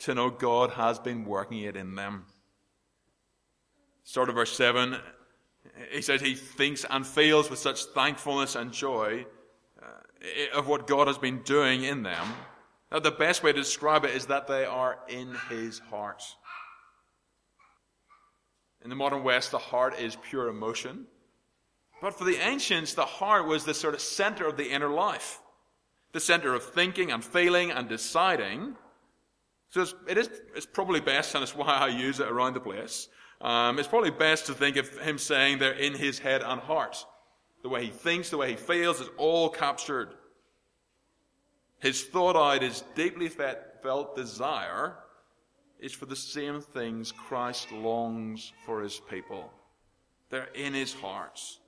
to 0.00 0.14
know 0.14 0.30
God 0.30 0.70
has 0.70 0.98
been 0.98 1.24
working 1.24 1.60
it 1.60 1.76
in 1.76 1.94
them. 1.94 2.24
Start 4.04 4.28
of 4.28 4.34
verse 4.34 4.56
7, 4.56 4.96
he 5.90 6.00
says 6.00 6.20
he 6.20 6.34
thinks 6.34 6.84
and 6.88 7.06
feels 7.06 7.50
with 7.50 7.58
such 7.58 7.84
thankfulness 7.86 8.54
and 8.54 8.72
joy 8.72 9.26
uh, 9.82 10.58
of 10.58 10.68
what 10.68 10.86
God 10.86 11.06
has 11.06 11.18
been 11.18 11.42
doing 11.42 11.84
in 11.84 12.02
them. 12.02 12.26
Now, 12.90 13.00
the 13.00 13.10
best 13.10 13.42
way 13.42 13.52
to 13.52 13.58
describe 13.58 14.04
it 14.04 14.14
is 14.14 14.26
that 14.26 14.46
they 14.46 14.64
are 14.64 14.98
in 15.08 15.36
his 15.50 15.80
heart. 15.80 16.22
In 18.82 18.90
the 18.90 18.96
modern 18.96 19.24
West, 19.24 19.50
the 19.50 19.58
heart 19.58 19.98
is 19.98 20.16
pure 20.30 20.48
emotion. 20.48 21.06
But 22.00 22.16
for 22.16 22.24
the 22.24 22.36
ancients, 22.36 22.94
the 22.94 23.04
heart 23.04 23.46
was 23.46 23.64
the 23.64 23.74
sort 23.74 23.94
of 23.94 24.00
center 24.00 24.46
of 24.46 24.56
the 24.56 24.70
inner 24.70 24.88
life, 24.88 25.40
the 26.12 26.20
center 26.20 26.54
of 26.54 26.64
thinking 26.64 27.10
and 27.10 27.24
feeling 27.24 27.70
and 27.70 27.88
deciding. 27.88 28.76
So 29.70 29.82
it's, 29.82 29.94
it 30.08 30.18
is, 30.18 30.30
it's 30.54 30.66
probably 30.66 31.00
best, 31.00 31.34
and 31.34 31.42
it's 31.42 31.54
why 31.54 31.66
I 31.66 31.88
use 31.88 32.20
it 32.20 32.28
around 32.28 32.54
the 32.54 32.60
place. 32.60 33.08
Um, 33.40 33.78
it's 33.78 33.88
probably 33.88 34.10
best 34.10 34.46
to 34.46 34.54
think 34.54 34.76
of 34.76 34.88
him 34.98 35.18
saying 35.18 35.58
they're 35.58 35.72
in 35.72 35.94
his 35.94 36.18
head 36.18 36.42
and 36.42 36.60
heart. 36.60 37.04
The 37.62 37.68
way 37.68 37.84
he 37.84 37.90
thinks, 37.90 38.30
the 38.30 38.38
way 38.38 38.50
he 38.50 38.56
feels 38.56 39.00
is 39.00 39.08
all 39.18 39.48
captured. 39.48 40.14
His 41.80 42.04
thought 42.04 42.36
out, 42.36 42.62
his 42.62 42.82
deeply 42.94 43.28
felt 43.28 44.16
desire 44.16 44.96
is 45.78 45.92
for 45.92 46.06
the 46.06 46.16
same 46.16 46.60
things 46.60 47.12
Christ 47.12 47.70
longs 47.72 48.52
for 48.64 48.80
his 48.82 48.98
people. 49.10 49.52
They're 50.30 50.48
in 50.54 50.72
his 50.72 50.94
hearts. 50.94 51.58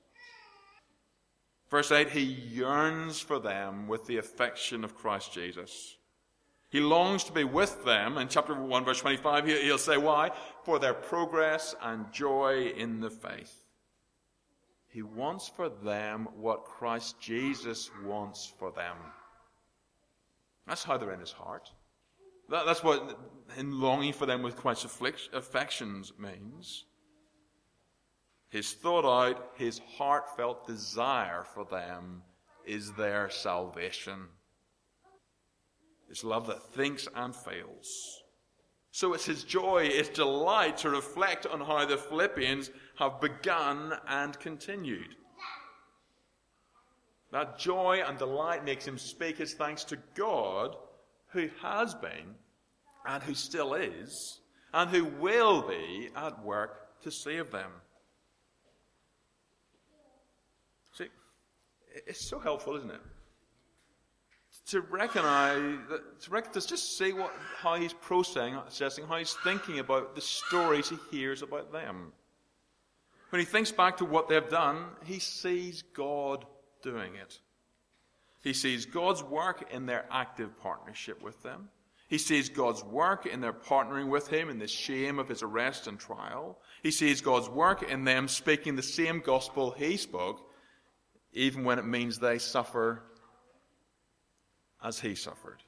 Verse 1.71 1.93
8, 1.93 2.11
he 2.11 2.23
yearns 2.23 3.21
for 3.21 3.39
them 3.39 3.89
with 3.89 4.07
the 4.07 4.17
affection 4.17 4.85
of 4.85 4.95
Christ 4.95 5.33
Jesus. 5.33 5.97
He 6.71 6.81
longs 6.81 7.25
to 7.25 7.33
be 7.33 7.45
with 7.45 7.85
them. 7.85 8.19
In 8.19 8.29
chapter 8.29 8.55
1, 8.55 8.85
verse 8.85 9.01
25, 9.01 9.47
he'll 9.47 9.79
say, 9.79 9.97
Why? 9.97 10.31
For 10.65 10.79
their 10.79 10.95
progress 10.95 11.75
and 11.83 12.11
joy 12.13 12.73
in 12.77 13.01
the 13.01 13.11
faith. 13.11 13.65
He 14.89 15.03
wants 15.03 15.49
for 15.49 15.69
them 15.69 16.29
what 16.37 16.65
Christ 16.65 17.21
Jesus 17.21 17.91
wants 18.05 18.53
for 18.59 18.71
them. 18.73 18.97
That's 20.67 20.85
how 20.85 20.97
they're 20.97 21.13
in 21.13 21.21
his 21.21 21.33
heart. 21.33 21.71
That, 22.51 22.65
that's 22.65 22.83
what 22.83 23.19
in 23.57 23.79
longing 23.81 24.13
for 24.15 24.27
them 24.27 24.43
with 24.43 24.57
Christ's 24.57 24.85
affections 25.33 26.13
means. 26.19 26.85
His 28.51 28.73
thought 28.73 29.05
out, 29.05 29.53
his 29.57 29.81
heartfelt 29.97 30.67
desire 30.67 31.45
for 31.45 31.65
them 31.65 32.23
is 32.65 32.93
their 32.93 33.29
salvation. 33.31 34.27
It's 36.11 36.25
love 36.25 36.47
that 36.47 36.63
thinks 36.63 37.07
and 37.15 37.35
feels. 37.37 38.23
So 38.91 39.13
it's 39.13 39.27
his 39.27 39.45
joy, 39.45 39.91
his 39.91 40.09
delight 40.09 40.79
to 40.79 40.91
reflect 40.91 41.47
on 41.47 41.61
how 41.61 41.85
the 41.85 41.99
Philippians 41.99 42.71
have 42.97 43.21
begun 43.21 43.93
and 44.09 44.39
continued. 44.41 45.15
That 47.31 47.59
joy 47.59 48.03
and 48.07 48.17
delight 48.17 48.65
makes 48.65 48.87
him 48.87 48.99
speak 48.99 49.37
his 49.37 49.53
thanks 49.53 49.85
to 49.85 49.99
God, 50.15 50.75
who 51.29 51.49
has 51.61 51.95
been 51.95 52.35
and 53.07 53.23
who 53.23 53.35
still 53.35 53.75
is 53.75 54.41
and 54.73 54.91
who 54.91 55.05
will 55.05 55.63
be 55.63 56.11
at 56.17 56.43
work 56.45 57.01
to 57.03 57.11
save 57.11 57.51
them. 57.51 57.71
See, 60.93 61.09
it's 62.07 62.25
so 62.25 62.39
helpful, 62.39 62.77
isn't 62.77 62.91
it? 62.91 63.01
To 64.67 64.81
recognize, 64.83 65.79
to, 66.23 66.31
rec- 66.31 66.53
to 66.53 66.67
just 66.67 66.99
see 66.99 67.13
what, 67.13 67.33
how 67.57 67.77
he's 67.77 67.93
processing, 67.93 68.55
how 69.07 69.17
he's 69.17 69.37
thinking 69.45 69.79
about 69.79 70.15
the 70.15 70.21
stories 70.21 70.89
he 70.89 70.99
hears 71.11 71.43
about 71.43 71.73
them. 71.73 72.13
When 73.31 73.41
he 73.41 73.47
thinks 73.47 73.73
back 73.73 73.99
to 73.99 74.05
what 74.05 74.29
they've 74.29 74.49
done, 74.49 74.87
he 75.05 75.19
sees 75.19 75.83
God 75.83 76.45
doing 76.83 77.15
it. 77.17 77.39
He 78.43 78.53
sees 78.53 78.87
God's 78.87 79.23
work 79.23 79.69
in 79.73 79.87
their 79.87 80.07
active 80.11 80.59
partnership 80.61 81.23
with 81.23 81.43
them. 81.43 81.69
He 82.09 82.17
sees 82.17 82.49
God's 82.49 82.83
work 82.85 83.27
in 83.27 83.41
their 83.41 83.53
partnering 83.53 84.09
with 84.09 84.29
him 84.29 84.49
in 84.49 84.59
the 84.59 84.67
shame 84.67 85.19
of 85.19 85.29
his 85.29 85.43
arrest 85.43 85.87
and 85.87 85.99
trial. 85.99 86.59
He 86.83 86.91
sees 86.91 87.21
God's 87.21 87.51
work 87.51 87.83
in 87.83 88.05
them 88.05 88.29
speaking 88.29 88.77
the 88.77 88.83
same 88.83 89.21
gospel 89.21 89.73
he 89.73 89.99
spoke 89.99 90.48
even 91.33 91.65
when 91.65 91.79
it 91.79 91.87
means 91.87 92.19
they 92.19 92.39
suffer 92.39 93.03
as 94.83 95.01
he 95.01 95.15
suffered. 95.15 95.63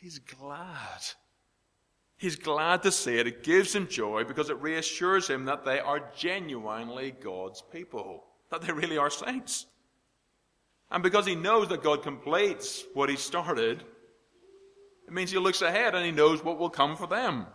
He's 0.00 0.18
glad. 0.18 1.00
He's 2.16 2.36
glad 2.36 2.82
to 2.82 2.92
see 2.92 3.18
it. 3.18 3.26
It 3.26 3.42
gives 3.42 3.74
him 3.74 3.88
joy 3.88 4.24
because 4.24 4.50
it 4.50 4.60
reassures 4.60 5.28
him 5.28 5.46
that 5.46 5.64
they 5.64 5.80
are 5.80 6.10
genuinely 6.16 7.12
God's 7.12 7.62
people, 7.72 8.24
that 8.50 8.62
they 8.62 8.72
really 8.72 8.98
are 8.98 9.10
saints. 9.10 9.66
And 10.90 11.02
because 11.02 11.26
he 11.26 11.34
knows 11.34 11.68
that 11.68 11.82
God 11.82 12.02
completes 12.02 12.84
what 12.94 13.08
he 13.08 13.16
started, 13.16 13.82
it 15.06 15.12
means 15.12 15.30
he 15.30 15.38
looks 15.38 15.62
ahead 15.62 15.94
and 15.94 16.04
he 16.04 16.12
knows 16.12 16.42
what 16.42 16.58
will 16.58 16.70
come 16.70 16.96
for 16.96 17.06
them. 17.06 17.46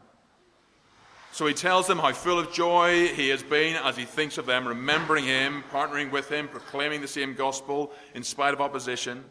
So 1.32 1.46
he 1.46 1.54
tells 1.54 1.88
them 1.88 2.00
how 2.00 2.12
full 2.12 2.40
of 2.40 2.52
joy 2.52 3.08
he 3.08 3.30
has 3.30 3.44
been 3.44 3.76
as 3.78 3.96
he 3.96 4.04
thinks 4.04 4.38
of 4.38 4.46
them, 4.46 4.68
remembering 4.68 5.26
him, 5.26 5.64
partnering 5.72 6.12
with 6.12 6.30
him, 6.30 6.48
proclaiming 6.48 7.02
the 7.02 7.08
same 7.08 7.34
gospel 7.34 7.92
in 8.14 8.24
spite 8.24 8.54
of 8.54 8.62
opposition. 8.62 9.24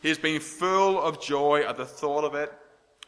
He 0.00 0.08
has 0.08 0.18
been 0.18 0.40
full 0.40 1.00
of 1.00 1.20
joy 1.20 1.62
at 1.62 1.76
the 1.76 1.86
thought 1.86 2.24
of 2.24 2.34
it 2.34 2.52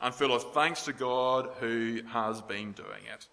and 0.00 0.14
full 0.14 0.34
of 0.34 0.52
thanks 0.52 0.84
to 0.86 0.92
God 0.92 1.50
who 1.60 2.00
has 2.08 2.40
been 2.42 2.72
doing 2.72 3.04
it. 3.12 3.28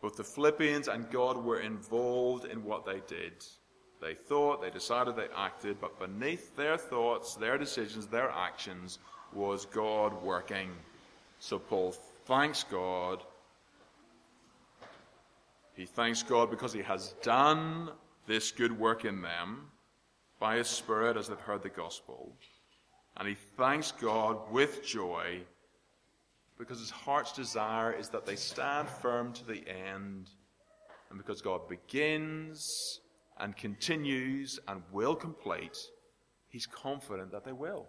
Both 0.00 0.16
the 0.16 0.24
Philippians 0.24 0.88
and 0.88 1.10
God 1.10 1.36
were 1.36 1.60
involved 1.60 2.44
in 2.44 2.62
what 2.64 2.86
they 2.86 3.00
did. 3.06 3.44
They 4.00 4.14
thought, 4.14 4.60
they 4.62 4.70
decided, 4.70 5.16
they 5.16 5.28
acted, 5.36 5.80
but 5.80 5.98
beneath 5.98 6.54
their 6.54 6.76
thoughts, 6.76 7.34
their 7.34 7.58
decisions, 7.58 8.06
their 8.06 8.30
actions 8.30 8.98
was 9.32 9.66
God 9.66 10.22
working. 10.22 10.70
So 11.38 11.58
Paul 11.58 11.94
thanks 12.26 12.64
God. 12.64 13.22
He 15.74 15.86
thanks 15.86 16.22
God 16.22 16.50
because 16.50 16.72
he 16.72 16.82
has 16.82 17.14
done 17.22 17.90
this 18.26 18.50
good 18.50 18.76
work 18.76 19.04
in 19.04 19.22
them 19.22 19.68
by 20.38 20.56
his 20.56 20.68
Spirit 20.68 21.16
as 21.16 21.28
they've 21.28 21.38
heard 21.38 21.62
the 21.62 21.68
gospel. 21.68 22.32
And 23.16 23.28
he 23.28 23.34
thanks 23.34 23.92
God 23.92 24.38
with 24.50 24.84
joy 24.84 25.40
because 26.58 26.80
his 26.80 26.90
heart's 26.90 27.32
desire 27.32 27.92
is 27.92 28.08
that 28.10 28.26
they 28.26 28.36
stand 28.36 28.88
firm 28.88 29.32
to 29.34 29.44
the 29.46 29.64
end. 29.68 30.30
And 31.10 31.18
because 31.18 31.40
God 31.40 31.68
begins 31.68 33.00
and 33.38 33.56
continues 33.56 34.58
and 34.66 34.82
will 34.92 35.14
complete, 35.14 35.76
he's 36.48 36.66
confident 36.66 37.30
that 37.32 37.44
they 37.44 37.52
will. 37.52 37.86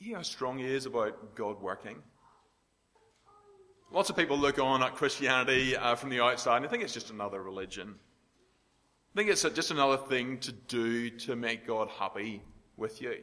Know 0.00 0.16
how 0.16 0.22
strong 0.22 0.58
he 0.58 0.64
is 0.64 0.86
about 0.86 1.34
God 1.34 1.60
working? 1.60 2.02
Lots 3.92 4.08
of 4.08 4.16
people 4.16 4.38
look 4.38 4.58
on 4.58 4.82
at 4.82 4.94
Christianity 4.94 5.76
uh, 5.76 5.94
from 5.94 6.10
the 6.10 6.20
outside 6.20 6.62
and 6.62 6.70
think 6.70 6.82
it's 6.82 6.94
just 6.94 7.10
another 7.10 7.42
religion. 7.42 7.96
I 9.14 9.18
think 9.18 9.30
it's 9.30 9.42
just 9.42 9.70
another 9.70 9.98
thing 9.98 10.38
to 10.38 10.52
do 10.52 11.10
to 11.10 11.36
make 11.36 11.66
God 11.66 11.88
happy 11.88 12.42
with 12.76 13.02
you. 13.02 13.16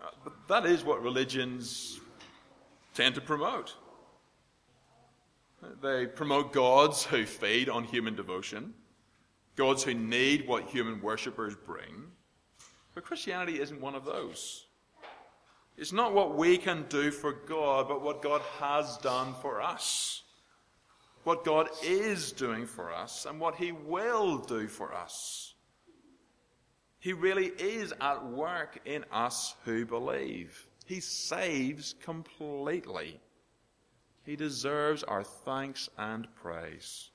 Uh, 0.00 0.10
but 0.22 0.34
that 0.48 0.66
is 0.66 0.84
what 0.84 1.02
religions 1.02 1.98
tend 2.94 3.14
to 3.16 3.20
promote. 3.20 3.74
They 5.82 6.06
promote 6.06 6.52
gods 6.52 7.04
who 7.04 7.24
feed 7.26 7.68
on 7.68 7.82
human 7.82 8.14
devotion, 8.14 8.74
gods 9.56 9.82
who 9.82 9.94
need 9.94 10.46
what 10.46 10.64
human 10.64 11.00
worshippers 11.00 11.56
bring. 11.56 12.12
But 12.98 13.04
Christianity 13.04 13.60
isn't 13.60 13.80
one 13.80 13.94
of 13.94 14.04
those. 14.04 14.66
It's 15.76 15.92
not 15.92 16.14
what 16.14 16.36
we 16.36 16.58
can 16.58 16.84
do 16.88 17.12
for 17.12 17.32
God, 17.32 17.86
but 17.86 18.02
what 18.02 18.22
God 18.22 18.40
has 18.58 18.98
done 18.98 19.34
for 19.40 19.62
us 19.62 20.24
what 21.22 21.44
God 21.44 21.68
is 21.84 22.32
doing 22.32 22.66
for 22.66 22.92
us 22.92 23.24
and 23.24 23.38
what 23.38 23.54
He 23.54 23.70
will 23.70 24.38
do 24.38 24.66
for 24.66 24.92
us. 24.92 25.54
He 26.98 27.12
really 27.12 27.52
is 27.58 27.92
at 28.00 28.26
work 28.26 28.80
in 28.84 29.04
us 29.12 29.54
who 29.64 29.86
believe. 29.86 30.66
He 30.86 30.98
saves 30.98 31.94
completely. 32.02 33.20
He 34.24 34.34
deserves 34.34 35.04
our 35.04 35.22
thanks 35.22 35.88
and 35.96 36.26
praise. 36.34 37.10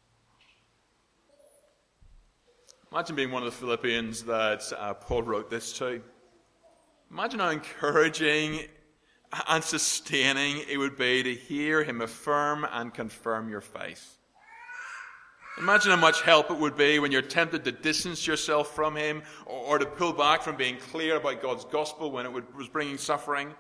Imagine 2.94 3.16
being 3.16 3.32
one 3.32 3.42
of 3.42 3.52
the 3.52 3.58
Philippians 3.58 4.22
that 4.26 4.72
uh, 4.78 4.94
Paul 4.94 5.24
wrote 5.24 5.50
this 5.50 5.74
to. 5.80 6.00
Imagine 7.10 7.40
how 7.40 7.50
encouraging 7.50 8.68
and 9.48 9.64
sustaining 9.64 10.64
it 10.70 10.78
would 10.78 10.96
be 10.96 11.24
to 11.24 11.34
hear 11.34 11.84
him 11.84 12.02
affirm 12.02 12.68
and 12.72 12.94
confirm 12.94 13.50
your 13.50 13.62
faith. 13.62 14.20
Imagine 15.58 15.90
how 15.90 15.98
much 15.98 16.22
help 16.22 16.52
it 16.52 16.58
would 16.60 16.78
be 16.78 17.00
when 17.00 17.12
you're 17.12 17.24
tempted 17.24 17.64
to 17.64 17.72
distance 17.72 18.28
yourself 18.28 18.76
from 18.76 18.96
him 18.96 19.24
or, 19.48 19.58
or 19.58 19.78
to 19.80 19.88
pull 19.88 20.14
back 20.14 20.44
from 20.44 20.56
being 20.56 20.78
clear 20.78 21.16
about 21.16 21.42
God's 21.42 21.66
gospel 21.66 22.12
when 22.12 22.28
it 22.28 22.32
would, 22.32 22.56
was 22.56 22.70
bringing 22.70 23.00
suffering. 23.00 23.56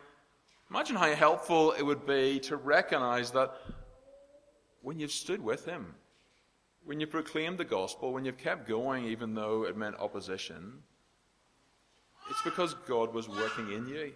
Imagine 0.69 0.95
how 0.95 1.11
helpful 1.15 1.71
it 1.71 1.81
would 1.81 2.05
be 2.05 2.39
to 2.41 2.55
recognize 2.55 3.31
that 3.31 3.51
when 4.83 4.99
you've 4.99 5.11
stood 5.11 5.43
with 5.43 5.65
him, 5.65 5.95
when 6.85 6.99
you 6.99 7.07
proclaimed 7.07 7.57
the 7.57 7.65
gospel, 7.65 8.13
when 8.13 8.25
you've 8.25 8.37
kept 8.37 8.67
going 8.67 9.05
even 9.05 9.33
though 9.33 9.63
it 9.63 9.77
meant 9.77 9.95
opposition, 9.99 10.83
it's 12.29 12.41
because 12.41 12.73
God 12.87 13.13
was 13.13 13.27
working 13.27 13.71
in 13.71 13.87
you. 13.87 14.13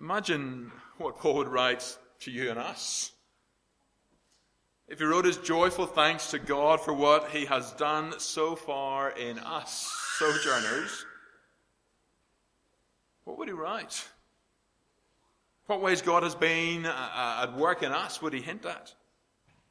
Imagine 0.00 0.70
what 0.98 1.18
Paul 1.18 1.36
would 1.36 1.48
write 1.48 1.96
to 2.20 2.30
you 2.30 2.50
and 2.50 2.58
us. 2.58 3.12
If 4.86 4.98
he 4.98 5.04
wrote 5.04 5.24
his 5.24 5.38
joyful 5.38 5.86
thanks 5.86 6.30
to 6.30 6.38
God 6.38 6.80
for 6.80 6.92
what 6.92 7.30
he 7.30 7.46
has 7.46 7.72
done 7.72 8.18
so 8.18 8.54
far 8.54 9.10
in 9.10 9.38
us, 9.38 9.90
sojourners, 10.18 11.06
what 13.24 13.38
would 13.38 13.48
he 13.48 13.54
write? 13.54 14.06
What 15.66 15.80
ways 15.80 16.02
God 16.02 16.22
has 16.22 16.34
been 16.34 16.84
uh, 16.84 16.90
uh, 16.90 17.40
at 17.44 17.56
work 17.56 17.82
in 17.82 17.90
us 17.90 18.20
would 18.20 18.34
he 18.34 18.40
hint 18.40 18.66
at? 18.66 18.92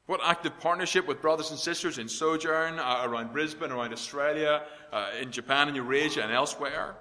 What 0.06 0.20
active 0.22 0.58
partnership 0.58 1.06
with 1.06 1.22
brothers 1.22 1.50
and 1.50 1.58
sisters 1.58 1.98
in 1.98 2.08
Sojourn, 2.08 2.78
uh, 2.78 3.02
around 3.04 3.32
Brisbane, 3.32 3.70
around 3.70 3.92
Australia, 3.92 4.64
uh, 4.92 5.10
in 5.20 5.30
Japan 5.30 5.68
and 5.68 5.76
Eurasia 5.76 6.22
and 6.22 6.32
elsewhere? 6.32 6.96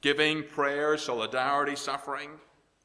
Giving, 0.00 0.42
prayer, 0.42 0.96
solidarity, 0.96 1.76
suffering? 1.76 2.30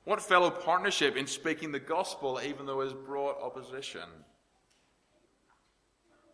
What 0.03 0.21
fellow 0.21 0.51
partnership 0.51 1.15
in 1.15 1.25
speaking 1.25 1.71
the 1.71 1.79
gospel 1.79 2.39
even 2.45 2.65
though 2.65 2.81
it 2.81 2.85
has 2.85 2.93
brought 2.93 3.41
opposition? 3.41 4.07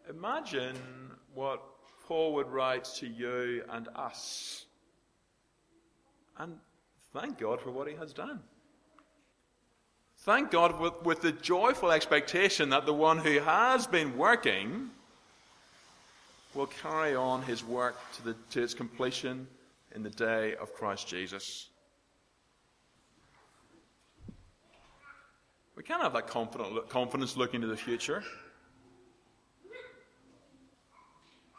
Imagine 0.10 0.76
what 1.34 1.62
Paul 2.06 2.34
would 2.34 2.48
write 2.48 2.84
to 2.96 3.08
you 3.08 3.64
and 3.70 3.88
us. 3.96 4.66
And 6.38 6.58
thank 7.14 7.38
God 7.38 7.62
for 7.62 7.72
what 7.72 7.88
he 7.88 7.96
has 7.96 8.12
done. 8.12 8.42
Thank 10.24 10.52
God 10.52 10.80
with, 10.80 11.02
with 11.04 11.22
the 11.22 11.32
joyful 11.32 11.92
expectation 11.92 12.70
that 12.70 12.86
the 12.86 12.94
one 12.94 13.18
who 13.18 13.40
has 13.40 13.88
been 13.88 14.16
working 14.16 14.92
will 16.54 16.68
carry 16.68 17.16
on 17.16 17.42
his 17.42 17.64
work 17.64 17.96
to, 18.18 18.26
the, 18.26 18.36
to 18.52 18.62
its 18.62 18.76
completion 18.76 19.48
in 19.96 20.04
the 20.04 20.12
day 20.12 20.54
of 20.58 20.76
Christ 20.76 21.08
Jesus. 21.08 21.70
We 25.76 25.82
can't 25.82 26.04
have 26.04 26.14
that 26.14 26.28
confident, 26.28 26.88
confidence 26.90 27.36
looking 27.36 27.62
to 27.62 27.68
the 27.68 27.78
future. 27.78 28.24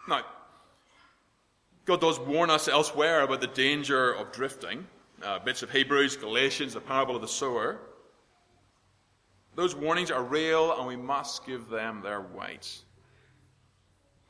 Now, 0.09 0.23
God 1.85 2.01
does 2.01 2.21
warn 2.21 2.49
us 2.49 2.69
elsewhere 2.69 3.23
about 3.23 3.41
the 3.41 3.49
danger 3.49 4.13
of 4.13 4.31
drifting. 4.31 4.87
Uh, 5.21 5.41
bits 5.41 5.65
of 5.65 5.73
Hebrews, 5.73 6.17
Galatians, 6.17 6.75
the 6.75 6.81
parable 6.81 7.17
of 7.17 7.23
the 7.23 7.29
sower. 7.29 7.81
Those 9.55 9.75
warnings 9.75 10.11
are 10.11 10.23
real 10.23 10.77
and 10.79 10.87
we 10.87 10.97
must 10.97 11.47
give 11.47 11.69
them 11.69 12.01
their 12.03 12.21
weight. 12.21 12.83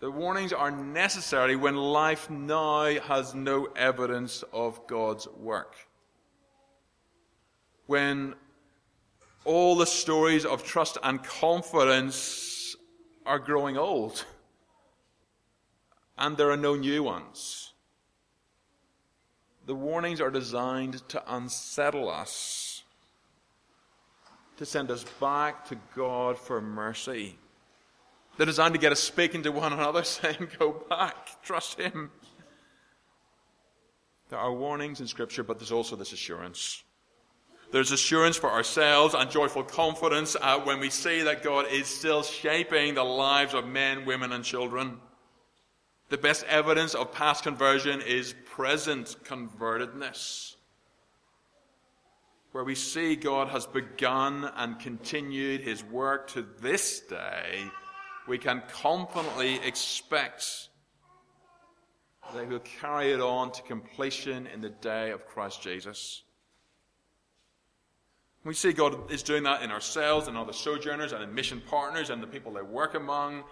The 0.01 0.11
warnings 0.11 0.53
are 0.53 0.71
necessary 0.71 1.55
when 1.55 1.77
life 1.77 2.29
now 2.29 2.85
has 3.03 3.35
no 3.35 3.67
evidence 3.77 4.43
of 4.53 4.85
God's 4.89 5.29
work. 5.29 5.77
When 7.87 8.35
all 9.45 9.77
the 9.77 9.87
stories 9.87 10.45
of 10.45 10.65
trust 10.65 10.99
and 11.03 11.23
confidence 11.23 12.77
are 13.27 13.39
growing 13.39 13.77
old. 13.77 14.25
And 16.19 16.37
there 16.37 16.51
are 16.51 16.57
no 16.57 16.75
new 16.75 17.03
ones. 17.03 17.73
The 19.67 19.75
warnings 19.75 20.21
are 20.21 20.31
designed 20.31 21.09
to 21.09 21.23
unsettle 21.33 22.11
us, 22.11 22.72
to 24.57 24.67
send 24.67 24.91
us 24.91 25.05
back 25.21 25.69
to 25.69 25.77
God 25.95 26.39
for 26.39 26.61
mercy. 26.61 27.39
They're 28.37 28.47
designed 28.47 28.75
to 28.75 28.81
get 28.81 28.93
us 28.93 29.01
speaking 29.01 29.43
to 29.43 29.53
one 29.53 29.73
another, 29.73 30.05
saying, 30.05 30.49
Go 30.59 30.85
back, 30.89 31.43
trust 31.43 31.79
Him. 31.79 32.11
There 34.31 34.39
are 34.39 34.53
warnings 34.53 35.01
in 35.01 35.07
Scripture, 35.07 35.43
but 35.43 35.59
there's 35.59 35.73
also 35.73 35.95
this 35.95 36.13
assurance 36.13 36.83
There's 37.71 37.93
assurance 37.93 38.37
for 38.37 38.51
ourselves 38.51 39.15
and 39.15 39.31
joyful 39.31 39.63
confidence 39.63 40.37
uh, 40.41 40.59
when 40.61 40.81
we 40.81 40.89
see 40.89 41.23
that 41.23 41.43
God 41.43 41.67
is 41.71 41.87
still 41.87 42.23
shaping 42.23 42.95
the 42.95 43.05
lives 43.05 43.53
of 43.53 43.67
men, 43.67 44.07
women, 44.07 44.33
and 44.33 44.45
children. 44.45 44.99
The 46.09 46.19
best 46.19 46.45
evidence 46.45 46.95
of 46.95 47.13
past 47.13 47.43
conversion 47.43 48.03
is 48.03 48.35
present 48.45 49.17
convertedness, 49.25 50.57
where 52.53 52.65
we 52.65 52.75
see 52.75 53.17
God 53.17 53.49
has 53.49 53.67
begun 53.67 54.51
and 54.57 54.79
continued 54.79 55.63
his 55.63 55.83
work 55.83 56.29
to 56.29 56.47
this 56.61 57.01
day. 57.01 57.65
We 58.29 58.39
can 58.39 58.63
confidently 58.71 59.57
expect 59.57 60.69
that 62.33 62.45
he 62.45 62.49
will 62.49 62.61
carry 62.61 63.13
it 63.13 63.21
on 63.21 63.53
to 63.53 63.63
completion 63.63 64.47
in 64.47 64.61
the 64.61 64.71
day 64.71 65.11
of 65.11 65.27
Christ 65.27 65.63
Jesus. 65.63 66.23
We 68.45 68.55
see 68.55 68.73
God 68.73 69.11
is 69.11 69.23
doing 69.23 69.45
that 69.45 69.63
in 69.63 69.71
ourselves 69.71 70.29
and 70.29 70.37
other 70.37 70.53
sojourners 70.53 71.13
and 71.13 71.23
in 71.23 71.35
mission 71.35 71.63
partners 71.69 72.11
and 72.11 72.23
the 72.23 72.27
people 72.27 72.53
they 72.53 72.63
work 72.63 72.95
among 72.95 73.45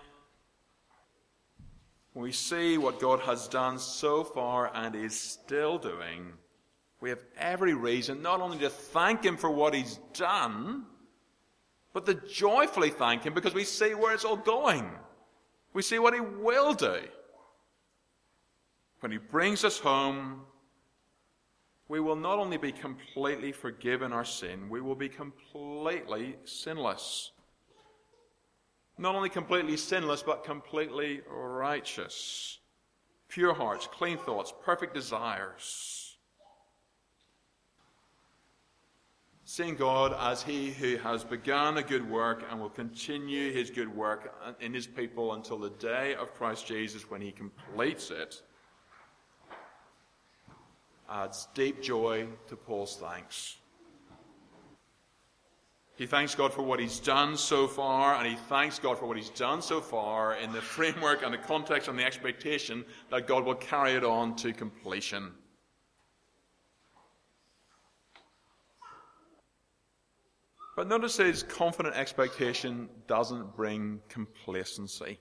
we 2.14 2.32
see 2.32 2.76
what 2.76 3.00
God 3.00 3.20
has 3.20 3.46
done 3.46 3.78
so 3.78 4.24
far 4.24 4.70
and 4.74 4.94
is 4.96 5.18
still 5.18 5.78
doing, 5.78 6.32
we 7.00 7.08
have 7.10 7.22
every 7.38 7.74
reason 7.74 8.22
not 8.22 8.40
only 8.40 8.58
to 8.58 8.70
thank 8.70 9.24
Him 9.24 9.36
for 9.36 9.50
what 9.50 9.74
He's 9.74 9.98
done, 10.12 10.84
but 11.92 12.06
to 12.06 12.14
joyfully 12.14 12.90
thank 12.90 13.24
Him 13.24 13.34
because 13.34 13.54
we 13.54 13.64
see 13.64 13.94
where 13.94 14.14
it's 14.14 14.24
all 14.24 14.36
going. 14.36 14.90
We 15.72 15.82
see 15.82 15.98
what 15.98 16.14
He 16.14 16.20
will 16.20 16.74
do. 16.74 17.00
When 19.00 19.12
He 19.12 19.18
brings 19.18 19.64
us 19.64 19.78
home, 19.78 20.42
we 21.88 22.00
will 22.00 22.16
not 22.16 22.38
only 22.38 22.56
be 22.56 22.72
completely 22.72 23.52
forgiven 23.52 24.12
our 24.12 24.24
sin, 24.24 24.68
we 24.68 24.80
will 24.80 24.94
be 24.94 25.08
completely 25.08 26.36
sinless 26.44 27.32
not 29.00 29.14
only 29.14 29.30
completely 29.30 29.78
sinless, 29.78 30.22
but 30.22 30.44
completely 30.44 31.22
righteous. 31.26 32.58
Pure 33.28 33.54
hearts, 33.54 33.88
clean 33.90 34.18
thoughts, 34.18 34.52
perfect 34.62 34.92
desires. 34.92 35.99
Seeing 39.52 39.74
God 39.74 40.14
as 40.16 40.44
He 40.44 40.70
who 40.70 40.96
has 40.98 41.24
begun 41.24 41.76
a 41.76 41.82
good 41.82 42.08
work 42.08 42.44
and 42.48 42.60
will 42.60 42.70
continue 42.70 43.52
His 43.52 43.68
good 43.68 43.92
work 43.92 44.32
in 44.60 44.72
His 44.72 44.86
people 44.86 45.34
until 45.34 45.58
the 45.58 45.70
day 45.70 46.14
of 46.14 46.32
Christ 46.34 46.68
Jesus 46.68 47.10
when 47.10 47.20
He 47.20 47.32
completes 47.32 48.12
it 48.12 48.42
adds 51.10 51.48
deep 51.52 51.82
joy 51.82 52.28
to 52.46 52.54
Paul's 52.54 52.94
thanks. 52.94 53.56
He 55.96 56.06
thanks 56.06 56.36
God 56.36 56.52
for 56.52 56.62
what 56.62 56.78
he's 56.78 57.00
done 57.00 57.36
so 57.36 57.66
far, 57.66 58.14
and 58.14 58.28
he 58.28 58.36
thanks 58.48 58.78
God 58.78 59.00
for 59.00 59.06
what 59.06 59.16
he's 59.16 59.30
done 59.30 59.62
so 59.62 59.80
far 59.80 60.36
in 60.36 60.52
the 60.52 60.60
framework 60.76 61.24
and 61.24 61.34
the 61.34 61.38
context 61.38 61.88
and 61.88 61.98
the 61.98 62.04
expectation 62.04 62.84
that 63.10 63.26
God 63.26 63.44
will 63.44 63.56
carry 63.56 63.94
it 63.94 64.04
on 64.04 64.36
to 64.36 64.52
completion. 64.52 65.32
But 70.80 70.88
notice 70.88 71.18
his 71.18 71.42
confident 71.42 71.94
expectation 71.94 72.88
doesn't 73.06 73.54
bring 73.54 74.00
complacency. 74.08 75.18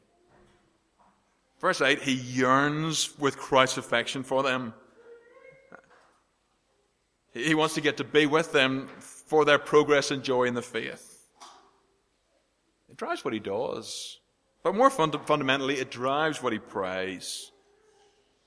Verse 1.59 1.81
8, 1.81 2.01
he 2.01 2.13
yearns 2.13 3.19
with 3.19 3.35
Christ's 3.35 3.77
affection 3.77 4.23
for 4.23 4.41
them. 4.41 4.73
He 7.33 7.55
wants 7.55 7.73
to 7.73 7.81
get 7.81 7.97
to 7.97 8.05
be 8.05 8.25
with 8.25 8.53
them 8.53 8.87
for 8.99 9.43
their 9.43 9.59
progress 9.59 10.11
and 10.11 10.23
joy 10.23 10.45
in 10.45 10.53
the 10.53 10.61
faith. 10.61 11.27
It 12.89 12.95
drives 12.95 13.25
what 13.25 13.33
he 13.33 13.41
does. 13.41 14.17
But 14.63 14.75
more 14.75 14.89
fund- 14.89 15.17
fundamentally, 15.25 15.75
it 15.75 15.91
drives 15.91 16.41
what 16.41 16.53
he 16.53 16.59
prays. 16.59 17.51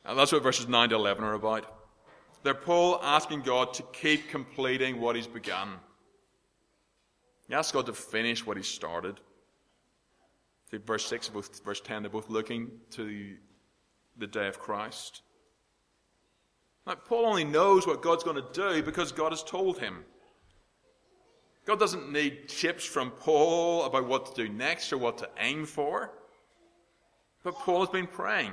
And 0.07 0.19
that's 0.19 0.33
what 0.33 0.43
verses 0.43 0.67
9 0.67 0.89
to 0.89 0.95
11 0.95 1.23
are 1.25 1.35
about. 1.35 1.67
They're 2.43 2.55
Paul 2.55 2.99
asking 3.03 3.43
God 3.43 3.75
to 3.75 3.83
keep 3.93 4.31
completing 4.31 4.99
what 4.99 5.15
he's 5.15 5.27
begun. 5.27 5.79
He 7.53 7.57
asks 7.57 7.73
God 7.73 7.85
to 7.85 7.93
finish 7.93 8.47
what 8.47 8.57
he 8.57 8.63
started. 8.63 9.21
See, 10.71 10.79
verse 10.79 11.05
6 11.05 11.29
and 11.29 11.63
verse 11.63 11.83
10, 11.83 12.03
they're 12.03 12.09
both 12.09 12.31
looking 12.31 12.71
to 12.93 13.37
the 14.17 14.27
day 14.27 14.49
of 14.49 14.59
Christ. 14.59 15.21
Now, 16.87 16.95
Paul 16.95 17.27
only 17.27 17.45
knows 17.45 17.87
what 17.87 18.01
God's 18.01 18.25
going 18.25 18.43
to 18.43 18.53
do 18.55 18.83
because 18.83 19.13
God 19.13 19.33
has 19.33 19.43
told 19.43 19.79
him. 19.79 20.03
God 21.67 21.79
doesn't 21.79 22.11
need 22.11 22.49
tips 22.49 22.87
from 22.87 23.11
Paul 23.11 23.85
about 23.85 24.09
what 24.09 24.35
to 24.35 24.47
do 24.47 24.51
next 24.51 24.91
or 24.91 24.97
what 24.97 25.19
to 25.19 25.29
aim 25.39 25.67
for. 25.67 26.11
But 27.45 27.57
Paul 27.57 27.81
has 27.81 27.91
been 27.91 28.07
praying. 28.07 28.53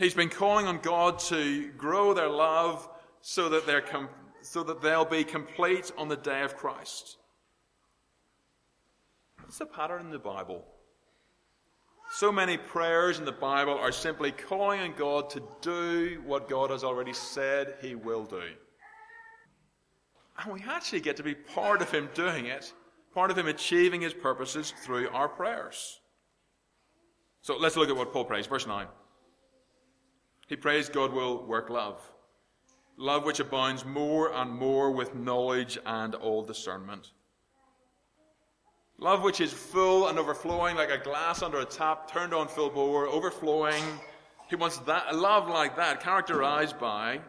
He's 0.00 0.14
been 0.14 0.30
calling 0.30 0.66
on 0.66 0.80
God 0.80 1.20
to 1.20 1.70
grow 1.78 2.12
their 2.12 2.28
love 2.28 2.88
so 3.20 3.48
that, 3.50 3.86
com- 3.86 4.08
so 4.42 4.64
that 4.64 4.82
they'll 4.82 5.04
be 5.04 5.22
complete 5.22 5.92
on 5.96 6.08
the 6.08 6.16
day 6.16 6.42
of 6.42 6.56
Christ. 6.56 7.18
That's 9.50 9.58
the 9.58 9.66
pattern 9.66 10.02
in 10.02 10.10
the 10.12 10.18
Bible. 10.20 10.64
So 12.12 12.30
many 12.30 12.56
prayers 12.56 13.18
in 13.18 13.24
the 13.24 13.32
Bible 13.32 13.72
are 13.72 13.90
simply 13.90 14.30
calling 14.30 14.78
on 14.78 14.94
God 14.96 15.28
to 15.30 15.42
do 15.60 16.22
what 16.24 16.48
God 16.48 16.70
has 16.70 16.84
already 16.84 17.12
said 17.12 17.74
He 17.82 17.96
will 17.96 18.22
do. 18.26 18.42
And 20.38 20.52
we 20.52 20.62
actually 20.68 21.00
get 21.00 21.16
to 21.16 21.24
be 21.24 21.34
part 21.34 21.82
of 21.82 21.90
Him 21.90 22.08
doing 22.14 22.46
it, 22.46 22.72
part 23.12 23.32
of 23.32 23.36
Him 23.36 23.48
achieving 23.48 24.02
His 24.02 24.14
purposes 24.14 24.72
through 24.84 25.08
our 25.08 25.28
prayers. 25.28 25.98
So 27.42 27.56
let's 27.56 27.76
look 27.76 27.88
at 27.88 27.96
what 27.96 28.12
Paul 28.12 28.26
prays. 28.26 28.46
Verse 28.46 28.68
9. 28.68 28.86
He 30.46 30.54
prays 30.54 30.88
God 30.88 31.12
will 31.12 31.44
work 31.44 31.70
love. 31.70 32.00
Love 32.96 33.24
which 33.24 33.40
abounds 33.40 33.84
more 33.84 34.32
and 34.32 34.52
more 34.52 34.92
with 34.92 35.16
knowledge 35.16 35.76
and 35.84 36.14
all 36.14 36.44
discernment. 36.44 37.10
Love 39.00 39.22
which 39.22 39.40
is 39.40 39.50
full 39.50 40.08
and 40.08 40.18
overflowing 40.18 40.76
like 40.76 40.90
a 40.90 40.98
glass 40.98 41.42
under 41.42 41.60
a 41.60 41.64
tap, 41.64 42.10
turned 42.10 42.34
on 42.34 42.46
full 42.46 42.68
bore, 42.68 43.06
overflowing. 43.06 43.82
He 44.48 44.56
wants 44.56 44.76
that, 44.80 45.06
a 45.08 45.16
love 45.16 45.48
like 45.48 45.76
that, 45.76 46.00
characterized 46.00 46.78
by 46.78 47.20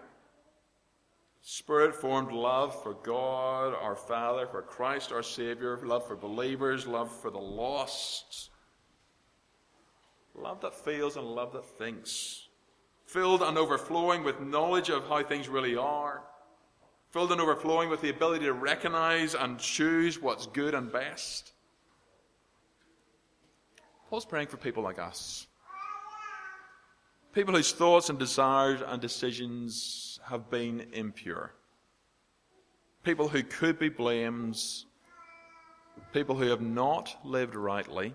Spirit 1.43 1.95
formed 1.95 2.31
love 2.31 2.83
for 2.83 2.93
God, 2.93 3.73
our 3.73 3.95
Father, 3.95 4.45
for 4.45 4.61
Christ, 4.61 5.11
our 5.11 5.23
Savior, 5.23 5.79
love 5.83 6.05
for 6.05 6.15
believers, 6.15 6.85
love 6.85 7.11
for 7.11 7.31
the 7.31 7.39
lost. 7.39 8.49
Love 10.35 10.61
that 10.61 10.75
feels 10.75 11.17
and 11.17 11.25
love 11.25 11.53
that 11.53 11.65
thinks. 11.65 12.47
Filled 13.05 13.41
and 13.41 13.57
overflowing 13.57 14.23
with 14.23 14.39
knowledge 14.39 14.89
of 14.89 15.07
how 15.07 15.23
things 15.23 15.49
really 15.49 15.75
are. 15.75 16.21
Filled 17.09 17.31
and 17.31 17.41
overflowing 17.41 17.89
with 17.89 18.01
the 18.01 18.09
ability 18.09 18.45
to 18.45 18.53
recognize 18.53 19.33
and 19.33 19.57
choose 19.57 20.21
what's 20.21 20.45
good 20.45 20.75
and 20.75 20.91
best. 20.91 21.53
Paul's 24.11 24.25
praying 24.25 24.47
for 24.47 24.57
people 24.57 24.83
like 24.83 24.99
us. 24.99 25.47
People 27.31 27.55
whose 27.55 27.71
thoughts 27.71 28.09
and 28.09 28.19
desires 28.19 28.81
and 28.85 29.01
decisions 29.01 30.19
have 30.27 30.49
been 30.49 30.85
impure. 30.91 31.53
People 33.05 33.29
who 33.29 33.41
could 33.41 33.79
be 33.79 33.87
blamed, 33.87 34.61
people 36.11 36.35
who 36.35 36.47
have 36.47 36.59
not 36.59 37.17
lived 37.23 37.55
rightly, 37.55 38.13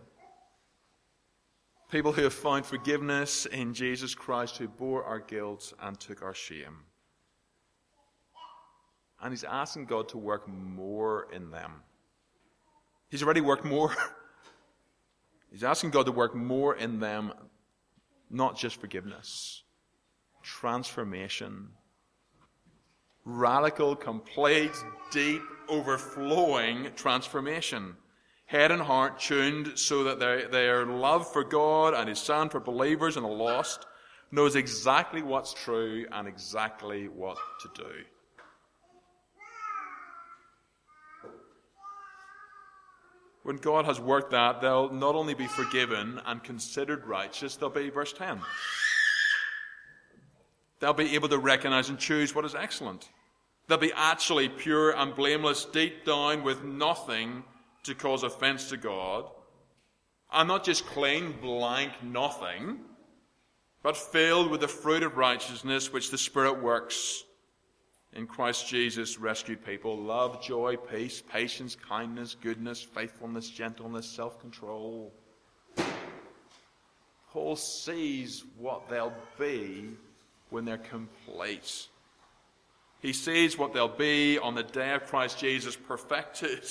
people 1.91 2.13
who 2.13 2.25
have 2.25 2.35
found 2.35 2.67
forgiveness 2.67 3.47
in 3.47 3.73
Jesus 3.73 4.15
Christ, 4.15 4.59
who 4.59 4.69
bore 4.69 5.03
our 5.03 5.21
guilt 5.21 5.73
and 5.81 5.99
took 5.99 6.21
our 6.21 6.35
shame. 6.35 6.77
And 9.23 9.33
he's 9.33 9.45
asking 9.45 9.87
God 9.87 10.11
to 10.11 10.19
work 10.19 10.47
more 10.47 11.27
in 11.33 11.51
them. 11.51 11.73
He's 13.09 13.23
already 13.23 13.41
worked 13.41 13.65
more. 13.65 13.97
he's 15.51 15.65
asking 15.65 15.91
God 15.91 16.07
to 16.07 16.13
work 16.13 16.35
more 16.35 16.75
in 16.77 17.01
them, 17.01 17.33
not 18.31 18.57
just 18.57 18.81
forgiveness, 18.81 19.63
transformation, 20.43 21.69
radical, 23.25 23.97
complete, 23.97 24.75
deep, 25.11 25.43
overflowing 25.69 26.89
transformation. 26.95 27.97
Head 28.47 28.71
and 28.71 28.81
heart 28.81 29.19
tuned 29.19 29.77
so 29.77 30.05
that 30.05 30.21
their, 30.21 30.47
their 30.49 30.87
love 30.87 31.33
for 31.33 31.43
God 31.43 31.95
and 31.95 32.09
His 32.09 32.21
Son 32.21 32.49
for 32.49 32.61
believers 32.61 33.17
and 33.17 33.25
the 33.25 33.31
lost 33.31 33.87
knows 34.31 34.55
exactly 34.55 35.23
what's 35.23 35.53
true 35.53 36.07
and 36.13 36.29
exactly 36.29 37.09
what 37.09 37.37
to 37.61 37.69
do. 37.75 37.93
When 43.47 43.59
God 43.59 43.85
has 43.85 44.01
worked 44.01 44.33
that, 44.33 44.61
they'll 44.61 44.91
not 44.91 45.15
only 45.15 45.33
be 45.33 45.47
forgiven 45.47 46.21
and 46.27 46.43
considered 46.43 47.07
righteous, 47.07 47.55
they'll 47.55 47.71
be, 47.71 47.91
verse 47.91 48.13
10, 48.13 48.41
they'll 50.81 50.93
be 50.93 51.15
able 51.15 51.29
to 51.29 51.39
recognize 51.39 51.89
and 51.89 51.97
choose 51.97 52.35
what 52.35 52.45
is 52.45 52.57
excellent. 52.57 53.09
They'll 53.69 53.79
be 53.79 53.93
actually 53.95 54.49
pure 54.49 54.97
and 54.97 55.15
blameless 55.15 55.65
deep 55.65 56.05
down 56.05 56.43
with 56.43 56.65
nothing 56.65 57.45
to 57.85 57.95
cause 57.95 58.25
offense 58.25 58.69
to 58.71 58.77
God. 58.77 59.31
And 60.33 60.49
not 60.49 60.65
just 60.65 60.85
clean, 60.85 61.31
blank, 61.41 61.93
nothing, 62.03 62.81
but 63.81 63.97
filled 63.97 64.51
with 64.51 64.63
the 64.63 64.67
fruit 64.67 65.05
of 65.05 65.17
righteousness 65.17 65.93
which 65.93 66.11
the 66.11 66.19
Spirit 66.19 66.61
works 66.61 67.23
in 68.17 68.27
Christ 68.27 68.67
Jesus 68.67 69.19
rescued 69.19 69.65
people 69.65 69.99
love, 69.99 70.43
joy, 70.43 70.77
peace, 70.77 71.23
patience, 71.23 71.77
kindness, 71.77 72.35
goodness, 72.41 72.81
faithfulness, 72.83 73.51
gentleness, 73.51 74.09
self 74.09 74.41
control. 74.41 75.13
Paul 77.31 77.57
sees 77.57 78.45
what 78.57 78.89
they'll 78.89 79.13
be 79.39 79.91
when 80.49 80.65
they're 80.65 80.79
complete. 80.79 81.89
He 83.01 83.13
sees 83.13 83.59
what 83.59 83.75
they'll 83.75 83.89
be 83.89 84.39
on 84.39 84.55
the 84.55 84.63
day 84.63 84.95
of 84.95 85.05
Christ 85.05 85.39
Jesus 85.39 85.77
perfected. 85.77 86.65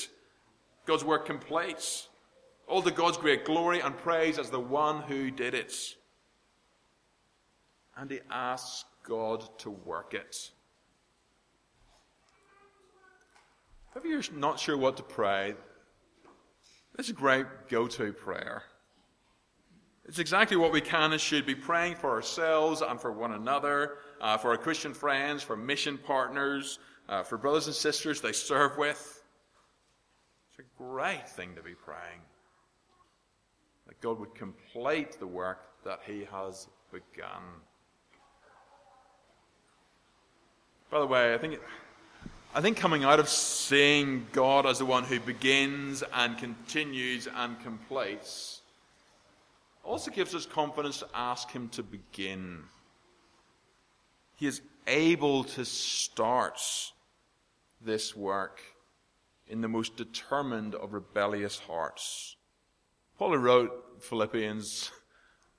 God's 0.88 1.04
work 1.04 1.28
completes. 1.28 2.10
All 2.68 2.82
to 2.82 2.90
God's 2.90 3.18
great 3.18 3.46
glory 3.46 3.82
and 3.82 3.96
praise 3.96 4.40
as 4.40 4.50
the 4.50 4.60
one 4.60 5.04
who 5.04 5.30
did 5.30 5.54
it. 5.54 5.74
And 7.96 8.10
he 8.10 8.22
asks 8.32 8.86
God 9.04 9.48
to 9.60 9.70
work 9.70 10.16
it. 10.16 10.50
If 13.96 14.04
you're 14.04 14.38
not 14.38 14.60
sure 14.60 14.78
what 14.78 14.98
to 14.98 15.04
pray, 15.04 15.56
this 16.98 17.06
is 17.06 17.12
a 17.12 17.14
great 17.14 17.46
go 17.70 17.88
to 17.88 18.12
prayer. 18.12 18.64
It's 20.04 20.20
exactly 20.20 20.58
what 20.58 20.74
we 20.74 20.82
can 20.82 21.14
and 21.14 21.22
should 21.22 21.46
be 21.46 21.56
praying 21.56 21.96
for 21.96 22.12
ourselves 22.12 22.82
and 22.82 23.00
for 23.00 23.12
one 23.12 23.32
another, 23.32 23.94
uh, 24.20 24.38
for 24.38 24.50
our 24.50 24.58
Christian 24.58 24.94
friends, 24.94 25.44
for 25.44 25.56
mission 25.56 25.98
partners, 25.98 26.78
uh, 27.08 27.24
for 27.24 27.38
brothers 27.38 27.68
and 27.68 27.76
sisters 27.76 28.20
they 28.20 28.34
serve 28.34 28.78
with. 28.78 29.24
It's 30.50 30.60
a 30.60 30.84
great 30.84 31.28
thing 31.30 31.56
to 31.56 31.64
be 31.64 31.74
praying. 31.74 32.22
That 33.88 34.02
God 34.02 34.20
would 34.20 34.36
complete 34.36 35.18
the 35.20 35.28
work 35.28 35.60
that 35.86 36.02
He 36.06 36.28
has 36.32 36.68
begun. 36.92 37.44
By 40.92 41.00
the 41.00 41.08
way, 41.08 41.34
I 41.34 41.38
think. 41.38 41.54
It, 41.54 41.62
I 42.56 42.62
think 42.62 42.78
coming 42.78 43.04
out 43.04 43.20
of 43.20 43.28
seeing 43.28 44.28
God 44.32 44.66
as 44.66 44.80
the 44.80 44.86
one 44.86 45.04
who 45.04 45.20
begins 45.20 46.06
and 46.14 46.38
continues 46.38 47.28
and 47.36 47.62
completes 47.62 48.62
also 49.84 50.10
gives 50.10 50.34
us 50.34 50.46
confidence 50.46 51.00
to 51.00 51.08
ask 51.14 51.52
Him 51.52 51.68
to 51.74 51.84
begin. 51.84 52.64
He 54.38 54.48
is 54.48 54.62
able 54.88 55.44
to 55.44 55.66
start 55.66 56.62
this 57.82 58.16
work 58.16 58.62
in 59.50 59.60
the 59.60 59.68
most 59.68 59.98
determined 59.98 60.76
of 60.76 60.94
rebellious 60.94 61.60
hearts. 61.60 62.38
Paul 63.20 63.38
wrote 63.38 64.02
Philippians, 64.02 64.92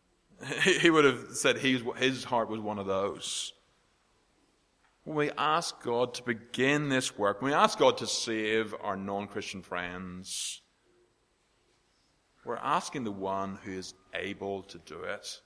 he 0.63 0.89
would 0.89 1.05
have 1.05 1.27
said 1.33 1.59
his 1.59 2.25
heart 2.25 2.49
was 2.49 2.61
one 2.61 2.79
of 2.79 2.87
those 2.87 3.53
when 5.07 5.17
we 5.17 5.31
ask 5.39 5.81
God 5.85 6.15
to 6.15 6.25
begin 6.25 6.89
this 6.89 7.17
work, 7.17 7.41
when 7.41 7.53
we 7.53 7.57
ask 7.57 7.79
God 7.79 7.99
to 7.99 8.09
save 8.09 8.75
our 8.83 8.97
non 8.97 9.29
Christian 9.29 9.63
friends, 9.63 10.63
we're 12.45 12.57
asking 12.57 13.05
the 13.05 13.13
one 13.13 13.57
who 13.63 13.71
is 13.71 13.95
able 14.15 14.65
to 14.65 14.79
do 14.79 15.05
it. 15.05 15.41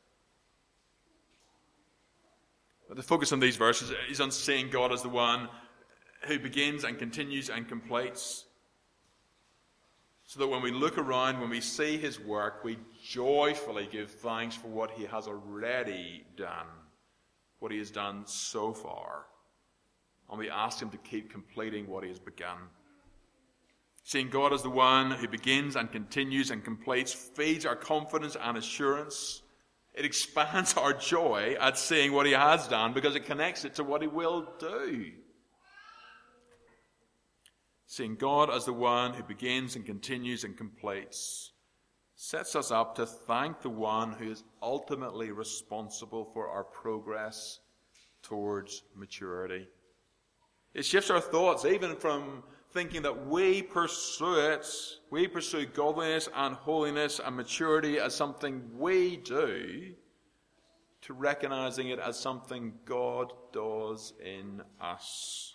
But 2.88 2.96
the 2.96 3.02
focus 3.02 3.32
on 3.32 3.40
these 3.40 3.56
verses 3.56 3.92
is 4.08 4.22
on 4.22 4.30
seeing 4.30 4.70
God 4.70 4.92
as 4.92 5.02
the 5.02 5.10
one 5.10 5.50
who 6.22 6.38
begins 6.38 6.84
and 6.84 6.98
continues 6.98 7.50
and 7.50 7.68
completes. 7.68 8.46
So 10.24 10.40
that 10.40 10.48
when 10.48 10.62
we 10.62 10.70
look 10.70 10.96
around, 10.96 11.38
when 11.38 11.50
we 11.50 11.60
see 11.60 11.98
his 11.98 12.18
work, 12.18 12.64
we 12.64 12.78
joyfully 13.06 13.90
give 13.92 14.10
thanks 14.10 14.56
for 14.56 14.68
what 14.68 14.92
he 14.92 15.04
has 15.04 15.26
already 15.26 16.24
done, 16.34 16.66
what 17.58 17.72
he 17.72 17.78
has 17.78 17.90
done 17.90 18.22
so 18.24 18.72
far 18.72 19.26
and 20.30 20.38
we 20.38 20.48
ask 20.48 20.80
Him 20.80 20.90
to 20.90 20.96
keep 20.98 21.30
completing 21.30 21.88
what 21.88 22.04
He 22.04 22.08
has 22.10 22.18
begun. 22.18 22.58
Seeing 24.04 24.30
God 24.30 24.52
as 24.52 24.62
the 24.62 24.70
one 24.70 25.10
who 25.10 25.28
begins 25.28 25.76
and 25.76 25.92
continues 25.92 26.50
and 26.50 26.64
completes 26.64 27.12
feeds 27.12 27.66
our 27.66 27.76
confidence 27.76 28.36
and 28.40 28.56
assurance. 28.56 29.42
It 29.94 30.04
expands 30.04 30.74
our 30.74 30.92
joy 30.92 31.56
at 31.60 31.78
seeing 31.78 32.12
what 32.12 32.26
He 32.26 32.32
has 32.32 32.68
done 32.68 32.92
because 32.92 33.16
it 33.16 33.26
connects 33.26 33.64
it 33.64 33.74
to 33.76 33.84
what 33.84 34.02
He 34.02 34.08
will 34.08 34.48
do. 34.58 35.12
Seeing 37.86 38.14
God 38.14 38.50
as 38.50 38.64
the 38.64 38.72
one 38.72 39.14
who 39.14 39.24
begins 39.24 39.74
and 39.74 39.84
continues 39.84 40.44
and 40.44 40.56
completes 40.56 41.52
sets 42.14 42.54
us 42.54 42.70
up 42.70 42.94
to 42.94 43.06
thank 43.06 43.62
the 43.62 43.70
one 43.70 44.12
who 44.12 44.30
is 44.30 44.44
ultimately 44.62 45.32
responsible 45.32 46.30
for 46.34 46.48
our 46.50 46.62
progress 46.62 47.60
towards 48.22 48.82
maturity. 48.94 49.66
It 50.74 50.84
shifts 50.84 51.10
our 51.10 51.20
thoughts 51.20 51.64
even 51.64 51.96
from 51.96 52.44
thinking 52.72 53.02
that 53.02 53.26
we 53.26 53.62
pursue 53.62 54.36
it, 54.36 54.66
we 55.10 55.26
pursue 55.26 55.66
godliness 55.66 56.28
and 56.34 56.54
holiness 56.54 57.20
and 57.24 57.36
maturity 57.36 57.98
as 57.98 58.14
something 58.14 58.62
we 58.78 59.16
do, 59.16 59.92
to 61.02 61.12
recognizing 61.14 61.88
it 61.88 61.98
as 61.98 62.18
something 62.18 62.72
God 62.84 63.32
does 63.52 64.12
in 64.24 64.62
us. 64.80 65.52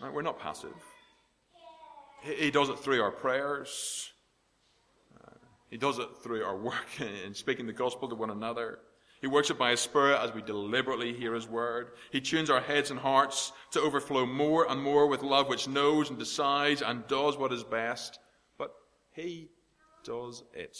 Right, 0.00 0.12
we're 0.12 0.22
not 0.22 0.38
passive. 0.38 0.74
He 2.22 2.50
does 2.50 2.68
it 2.68 2.78
through 2.78 3.02
our 3.02 3.10
prayers. 3.10 4.12
Uh, 5.16 5.32
he 5.68 5.76
does 5.76 5.98
it 5.98 6.08
through 6.22 6.44
our 6.44 6.56
work 6.56 7.00
in 7.24 7.34
speaking 7.34 7.66
the 7.66 7.72
gospel 7.72 8.08
to 8.08 8.14
one 8.14 8.30
another. 8.30 8.78
He 9.20 9.26
works 9.26 9.50
it 9.50 9.58
by 9.58 9.70
His 9.70 9.80
Spirit 9.80 10.18
as 10.18 10.32
we 10.32 10.40
deliberately 10.40 11.12
hear 11.12 11.34
His 11.34 11.46
word. 11.46 11.92
He 12.10 12.20
tunes 12.20 12.48
our 12.48 12.60
heads 12.60 12.90
and 12.90 12.98
hearts 12.98 13.52
to 13.72 13.80
overflow 13.80 14.24
more 14.24 14.70
and 14.70 14.82
more 14.82 15.06
with 15.06 15.22
love 15.22 15.48
which 15.48 15.68
knows 15.68 16.08
and 16.08 16.18
decides 16.18 16.80
and 16.80 17.06
does 17.06 17.36
what 17.36 17.52
is 17.52 17.62
best. 17.62 18.18
But 18.56 18.74
He 19.12 19.50
does 20.04 20.42
it. 20.54 20.78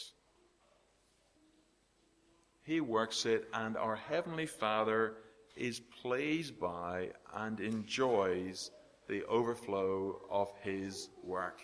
He 2.62 2.80
works 2.80 3.26
it, 3.26 3.48
and 3.52 3.76
our 3.76 3.96
Heavenly 3.96 4.46
Father 4.46 5.16
is 5.54 5.80
pleased 6.02 6.58
by 6.58 7.10
and 7.34 7.60
enjoys 7.60 8.70
the 9.06 9.24
overflow 9.26 10.22
of 10.30 10.48
His 10.62 11.10
work. 11.22 11.60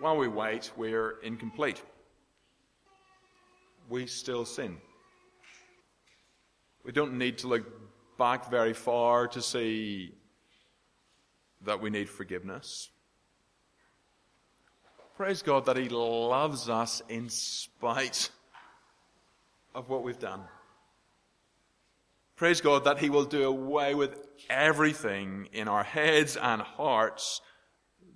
While 0.00 0.18
we 0.18 0.28
wait, 0.28 0.70
we're 0.76 1.20
incomplete 1.20 1.82
we 3.90 4.06
still 4.06 4.44
sin. 4.44 4.78
We 6.84 6.92
don't 6.92 7.18
need 7.18 7.38
to 7.38 7.48
look 7.48 7.66
back 8.16 8.50
very 8.50 8.72
far 8.72 9.26
to 9.28 9.42
see 9.42 10.14
that 11.64 11.82
we 11.82 11.90
need 11.90 12.08
forgiveness. 12.08 12.88
Praise 15.16 15.42
God 15.42 15.66
that 15.66 15.76
He 15.76 15.88
loves 15.90 16.70
us 16.70 17.02
in 17.08 17.28
spite 17.28 18.30
of 19.74 19.90
what 19.90 20.02
we've 20.02 20.18
done. 20.18 20.40
Praise 22.36 22.62
God 22.62 22.84
that 22.84 22.98
He 22.98 23.10
will 23.10 23.24
do 23.24 23.44
away 23.44 23.94
with 23.94 24.26
everything 24.48 25.48
in 25.52 25.68
our 25.68 25.84
heads 25.84 26.38
and 26.40 26.62
hearts 26.62 27.42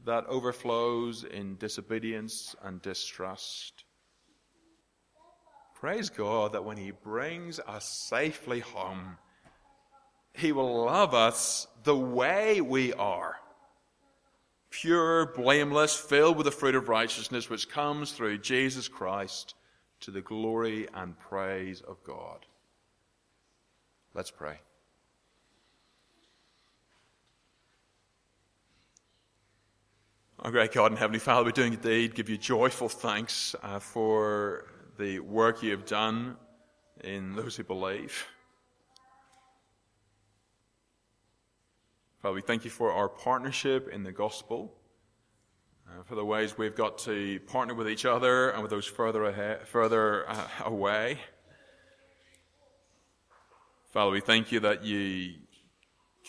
that 0.07 0.25
overflows 0.27 1.25
in 1.25 1.57
disobedience 1.57 2.55
and 2.63 2.81
distrust. 2.81 3.84
Praise 5.85 6.09
God 6.09 6.53
that 6.53 6.65
when 6.65 6.79
He 6.79 6.93
brings 6.93 7.61
us 7.61 7.87
safely 7.87 8.61
home, 8.61 9.19
He 10.33 10.51
will 10.51 10.87
love 10.87 11.13
us 11.13 11.67
the 11.83 11.95
way 11.95 12.63
we 12.63 12.95
are 12.95 13.37
pure, 14.71 15.27
blameless, 15.27 15.95
filled 15.95 16.39
with 16.39 16.47
the 16.47 16.51
fruit 16.51 16.75
of 16.75 16.89
righteousness 16.89 17.51
which 17.51 17.69
comes 17.69 18.13
through 18.13 18.39
Jesus 18.39 18.89
Christ 18.89 19.57
to 20.01 20.11
the 20.11 20.23
glory 20.23 20.89
and 20.95 21.19
praise 21.19 21.83
of 21.83 22.03
God. 22.03 22.47
Let's 24.15 24.31
pray. 24.31 24.61
Our 30.39 30.51
great 30.51 30.73
God 30.73 30.93
and 30.93 30.99
Heavenly 30.99 31.21
Father, 31.21 31.45
we 31.45 31.53
do 31.53 31.65
indeed 31.65 32.15
give 32.15 32.31
you 32.31 32.39
joyful 32.39 32.89
thanks 32.89 33.55
uh, 33.63 33.81
for 33.81 34.65
the 34.99 35.21
work 35.21 35.63
you 35.63 35.71
have 35.73 35.87
done 35.87 36.37
in 37.03 37.35
those 37.35 37.57
who 37.57 37.65
believe. 37.65 38.27
Father, 42.23 42.35
we 42.35 42.41
thank 42.41 42.65
you 42.65 42.71
for 42.71 42.93
our 42.93 43.09
partnership 43.09 43.89
in 43.89 44.03
the 44.03 44.13
gospel, 44.13 44.75
uh, 45.89 46.03
for 46.05 46.15
the 46.15 46.25
ways 46.25 46.57
we've 46.57 46.77
got 46.77 46.97
to 46.99 47.39
partner 47.41 47.75
with 47.75 47.89
each 47.89 48.07
other 48.07 48.51
and 48.51 48.63
with 48.63 48.71
those 48.71 48.87
further, 48.87 49.25
ahead, 49.25 49.67
further 49.69 50.29
uh, 50.31 50.49
away. 50.65 51.19
Father, 53.93 54.11
we 54.11 54.21
thank 54.21 54.53
you 54.53 54.61
that 54.61 54.85
you 54.85 55.35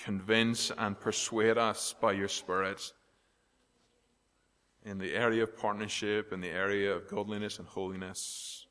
convince 0.03 0.71
and 0.77 0.99
persuade 0.99 1.57
us 1.57 1.95
by 2.01 2.11
your 2.11 2.27
Spirit 2.27 2.91
in 4.85 4.99
the 4.99 5.13
area 5.13 5.43
of 5.43 5.57
partnership, 5.57 6.31
in 6.31 6.39
the 6.39 6.49
area 6.49 6.93
of 6.93 7.07
godliness 7.09 7.57
and 7.57 7.67
holiness, 7.67 8.67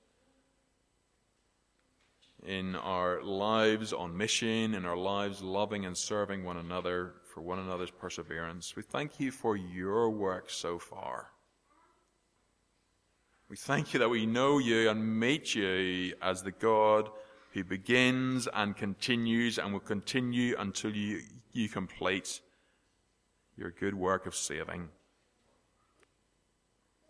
in 2.46 2.76
our 2.76 3.22
lives 3.22 3.92
on 3.92 4.16
mission, 4.16 4.74
in 4.74 4.84
our 4.84 4.96
lives 4.96 5.42
loving 5.42 5.86
and 5.86 5.96
serving 5.96 6.44
one 6.44 6.58
another 6.58 7.14
for 7.24 7.40
one 7.40 7.58
another's 7.58 7.90
perseverance. 7.90 8.76
We 8.76 8.82
thank 8.82 9.18
you 9.18 9.32
for 9.32 9.56
your 9.56 10.10
work 10.10 10.50
so 10.50 10.78
far. 10.78 11.30
We 13.48 13.56
thank 13.56 13.92
you 13.92 14.00
that 14.00 14.08
we 14.08 14.24
know 14.24 14.58
you 14.58 14.88
and 14.88 15.18
meet 15.18 15.54
you 15.54 16.14
as 16.22 16.42
the 16.42 16.52
God 16.52 17.10
who 17.52 17.64
begins 17.64 18.48
and 18.52 18.76
continues 18.76 19.58
and 19.58 19.72
will 19.72 19.80
continue 19.80 20.54
until 20.58 20.94
you, 20.94 21.20
you 21.52 21.68
complete 21.68 22.40
your 23.56 23.70
good 23.70 23.94
work 23.94 24.26
of 24.26 24.34
saving. 24.34 24.88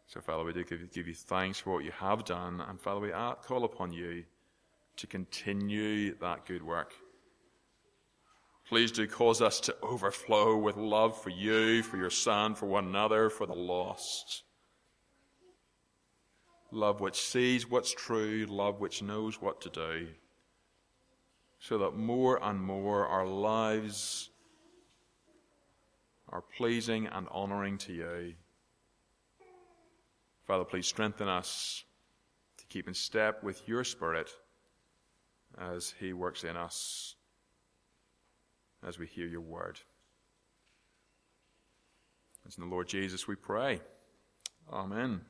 So, 0.07 0.21
Father, 0.21 0.45
we 0.45 0.53
do 0.53 0.65
give, 0.65 0.93
give 0.93 1.09
you 1.09 1.15
thanks 1.15 1.59
for 1.59 1.73
what 1.73 1.85
you 1.85 1.91
have 1.93 2.25
done, 2.25 2.61
and 2.61 2.81
Father, 2.81 3.01
we 3.01 3.11
call 3.11 3.65
upon 3.65 3.93
you 3.93 4.25
to 4.97 5.07
continue 5.07 6.15
that 6.19 6.47
good 6.47 6.63
work. 6.63 6.93
Please 8.69 8.93
do 8.93 9.07
cause 9.07 9.43
us 9.43 9.61
to 9.61 9.77
overflow 9.83 10.57
with 10.57 10.77
love 10.77 11.21
for 11.21 11.31
you, 11.31 11.83
for 11.83 11.97
your 11.97 12.11
Son, 12.11 12.55
for 12.55 12.67
one 12.67 12.87
another, 12.87 13.29
for 13.29 13.47
the 13.47 13.55
lost. 13.55 14.43
Love 16.71 17.01
which 17.01 17.21
sees 17.21 17.69
what's 17.69 17.93
true, 17.93 18.47
love 18.49 18.81
which 18.81 19.03
knows 19.03 19.41
what 19.41 19.61
to 19.61 19.71
do 19.71 20.09
so 21.65 21.79
that 21.79 21.97
more 21.97 22.39
and 22.43 22.61
more 22.61 23.07
our 23.07 23.27
lives 23.27 24.29
are 26.29 26.43
pleasing 26.43 27.07
and 27.07 27.27
honoring 27.31 27.79
to 27.79 27.93
you. 27.95 28.35
Father, 30.47 30.65
please 30.65 30.87
strengthen 30.87 31.29
us 31.29 31.85
to 32.59 32.67
keep 32.67 32.87
in 32.87 32.95
step 32.95 33.43
with 33.43 33.67
your 33.67 33.85
Spirit 33.85 34.31
as 35.59 35.95
He 35.99 36.13
works 36.13 36.45
in 36.45 36.57
us, 36.57 37.15
as 38.87 38.99
we 38.99 39.07
hear 39.07 39.27
your 39.27 39.41
word. 39.41 39.81
It's 42.45 42.59
in 42.59 42.65
the 42.65 42.71
Lord 42.71 42.89
Jesus 42.89 43.27
we 43.27 43.37
pray. 43.37 43.81
Amen. 44.71 45.23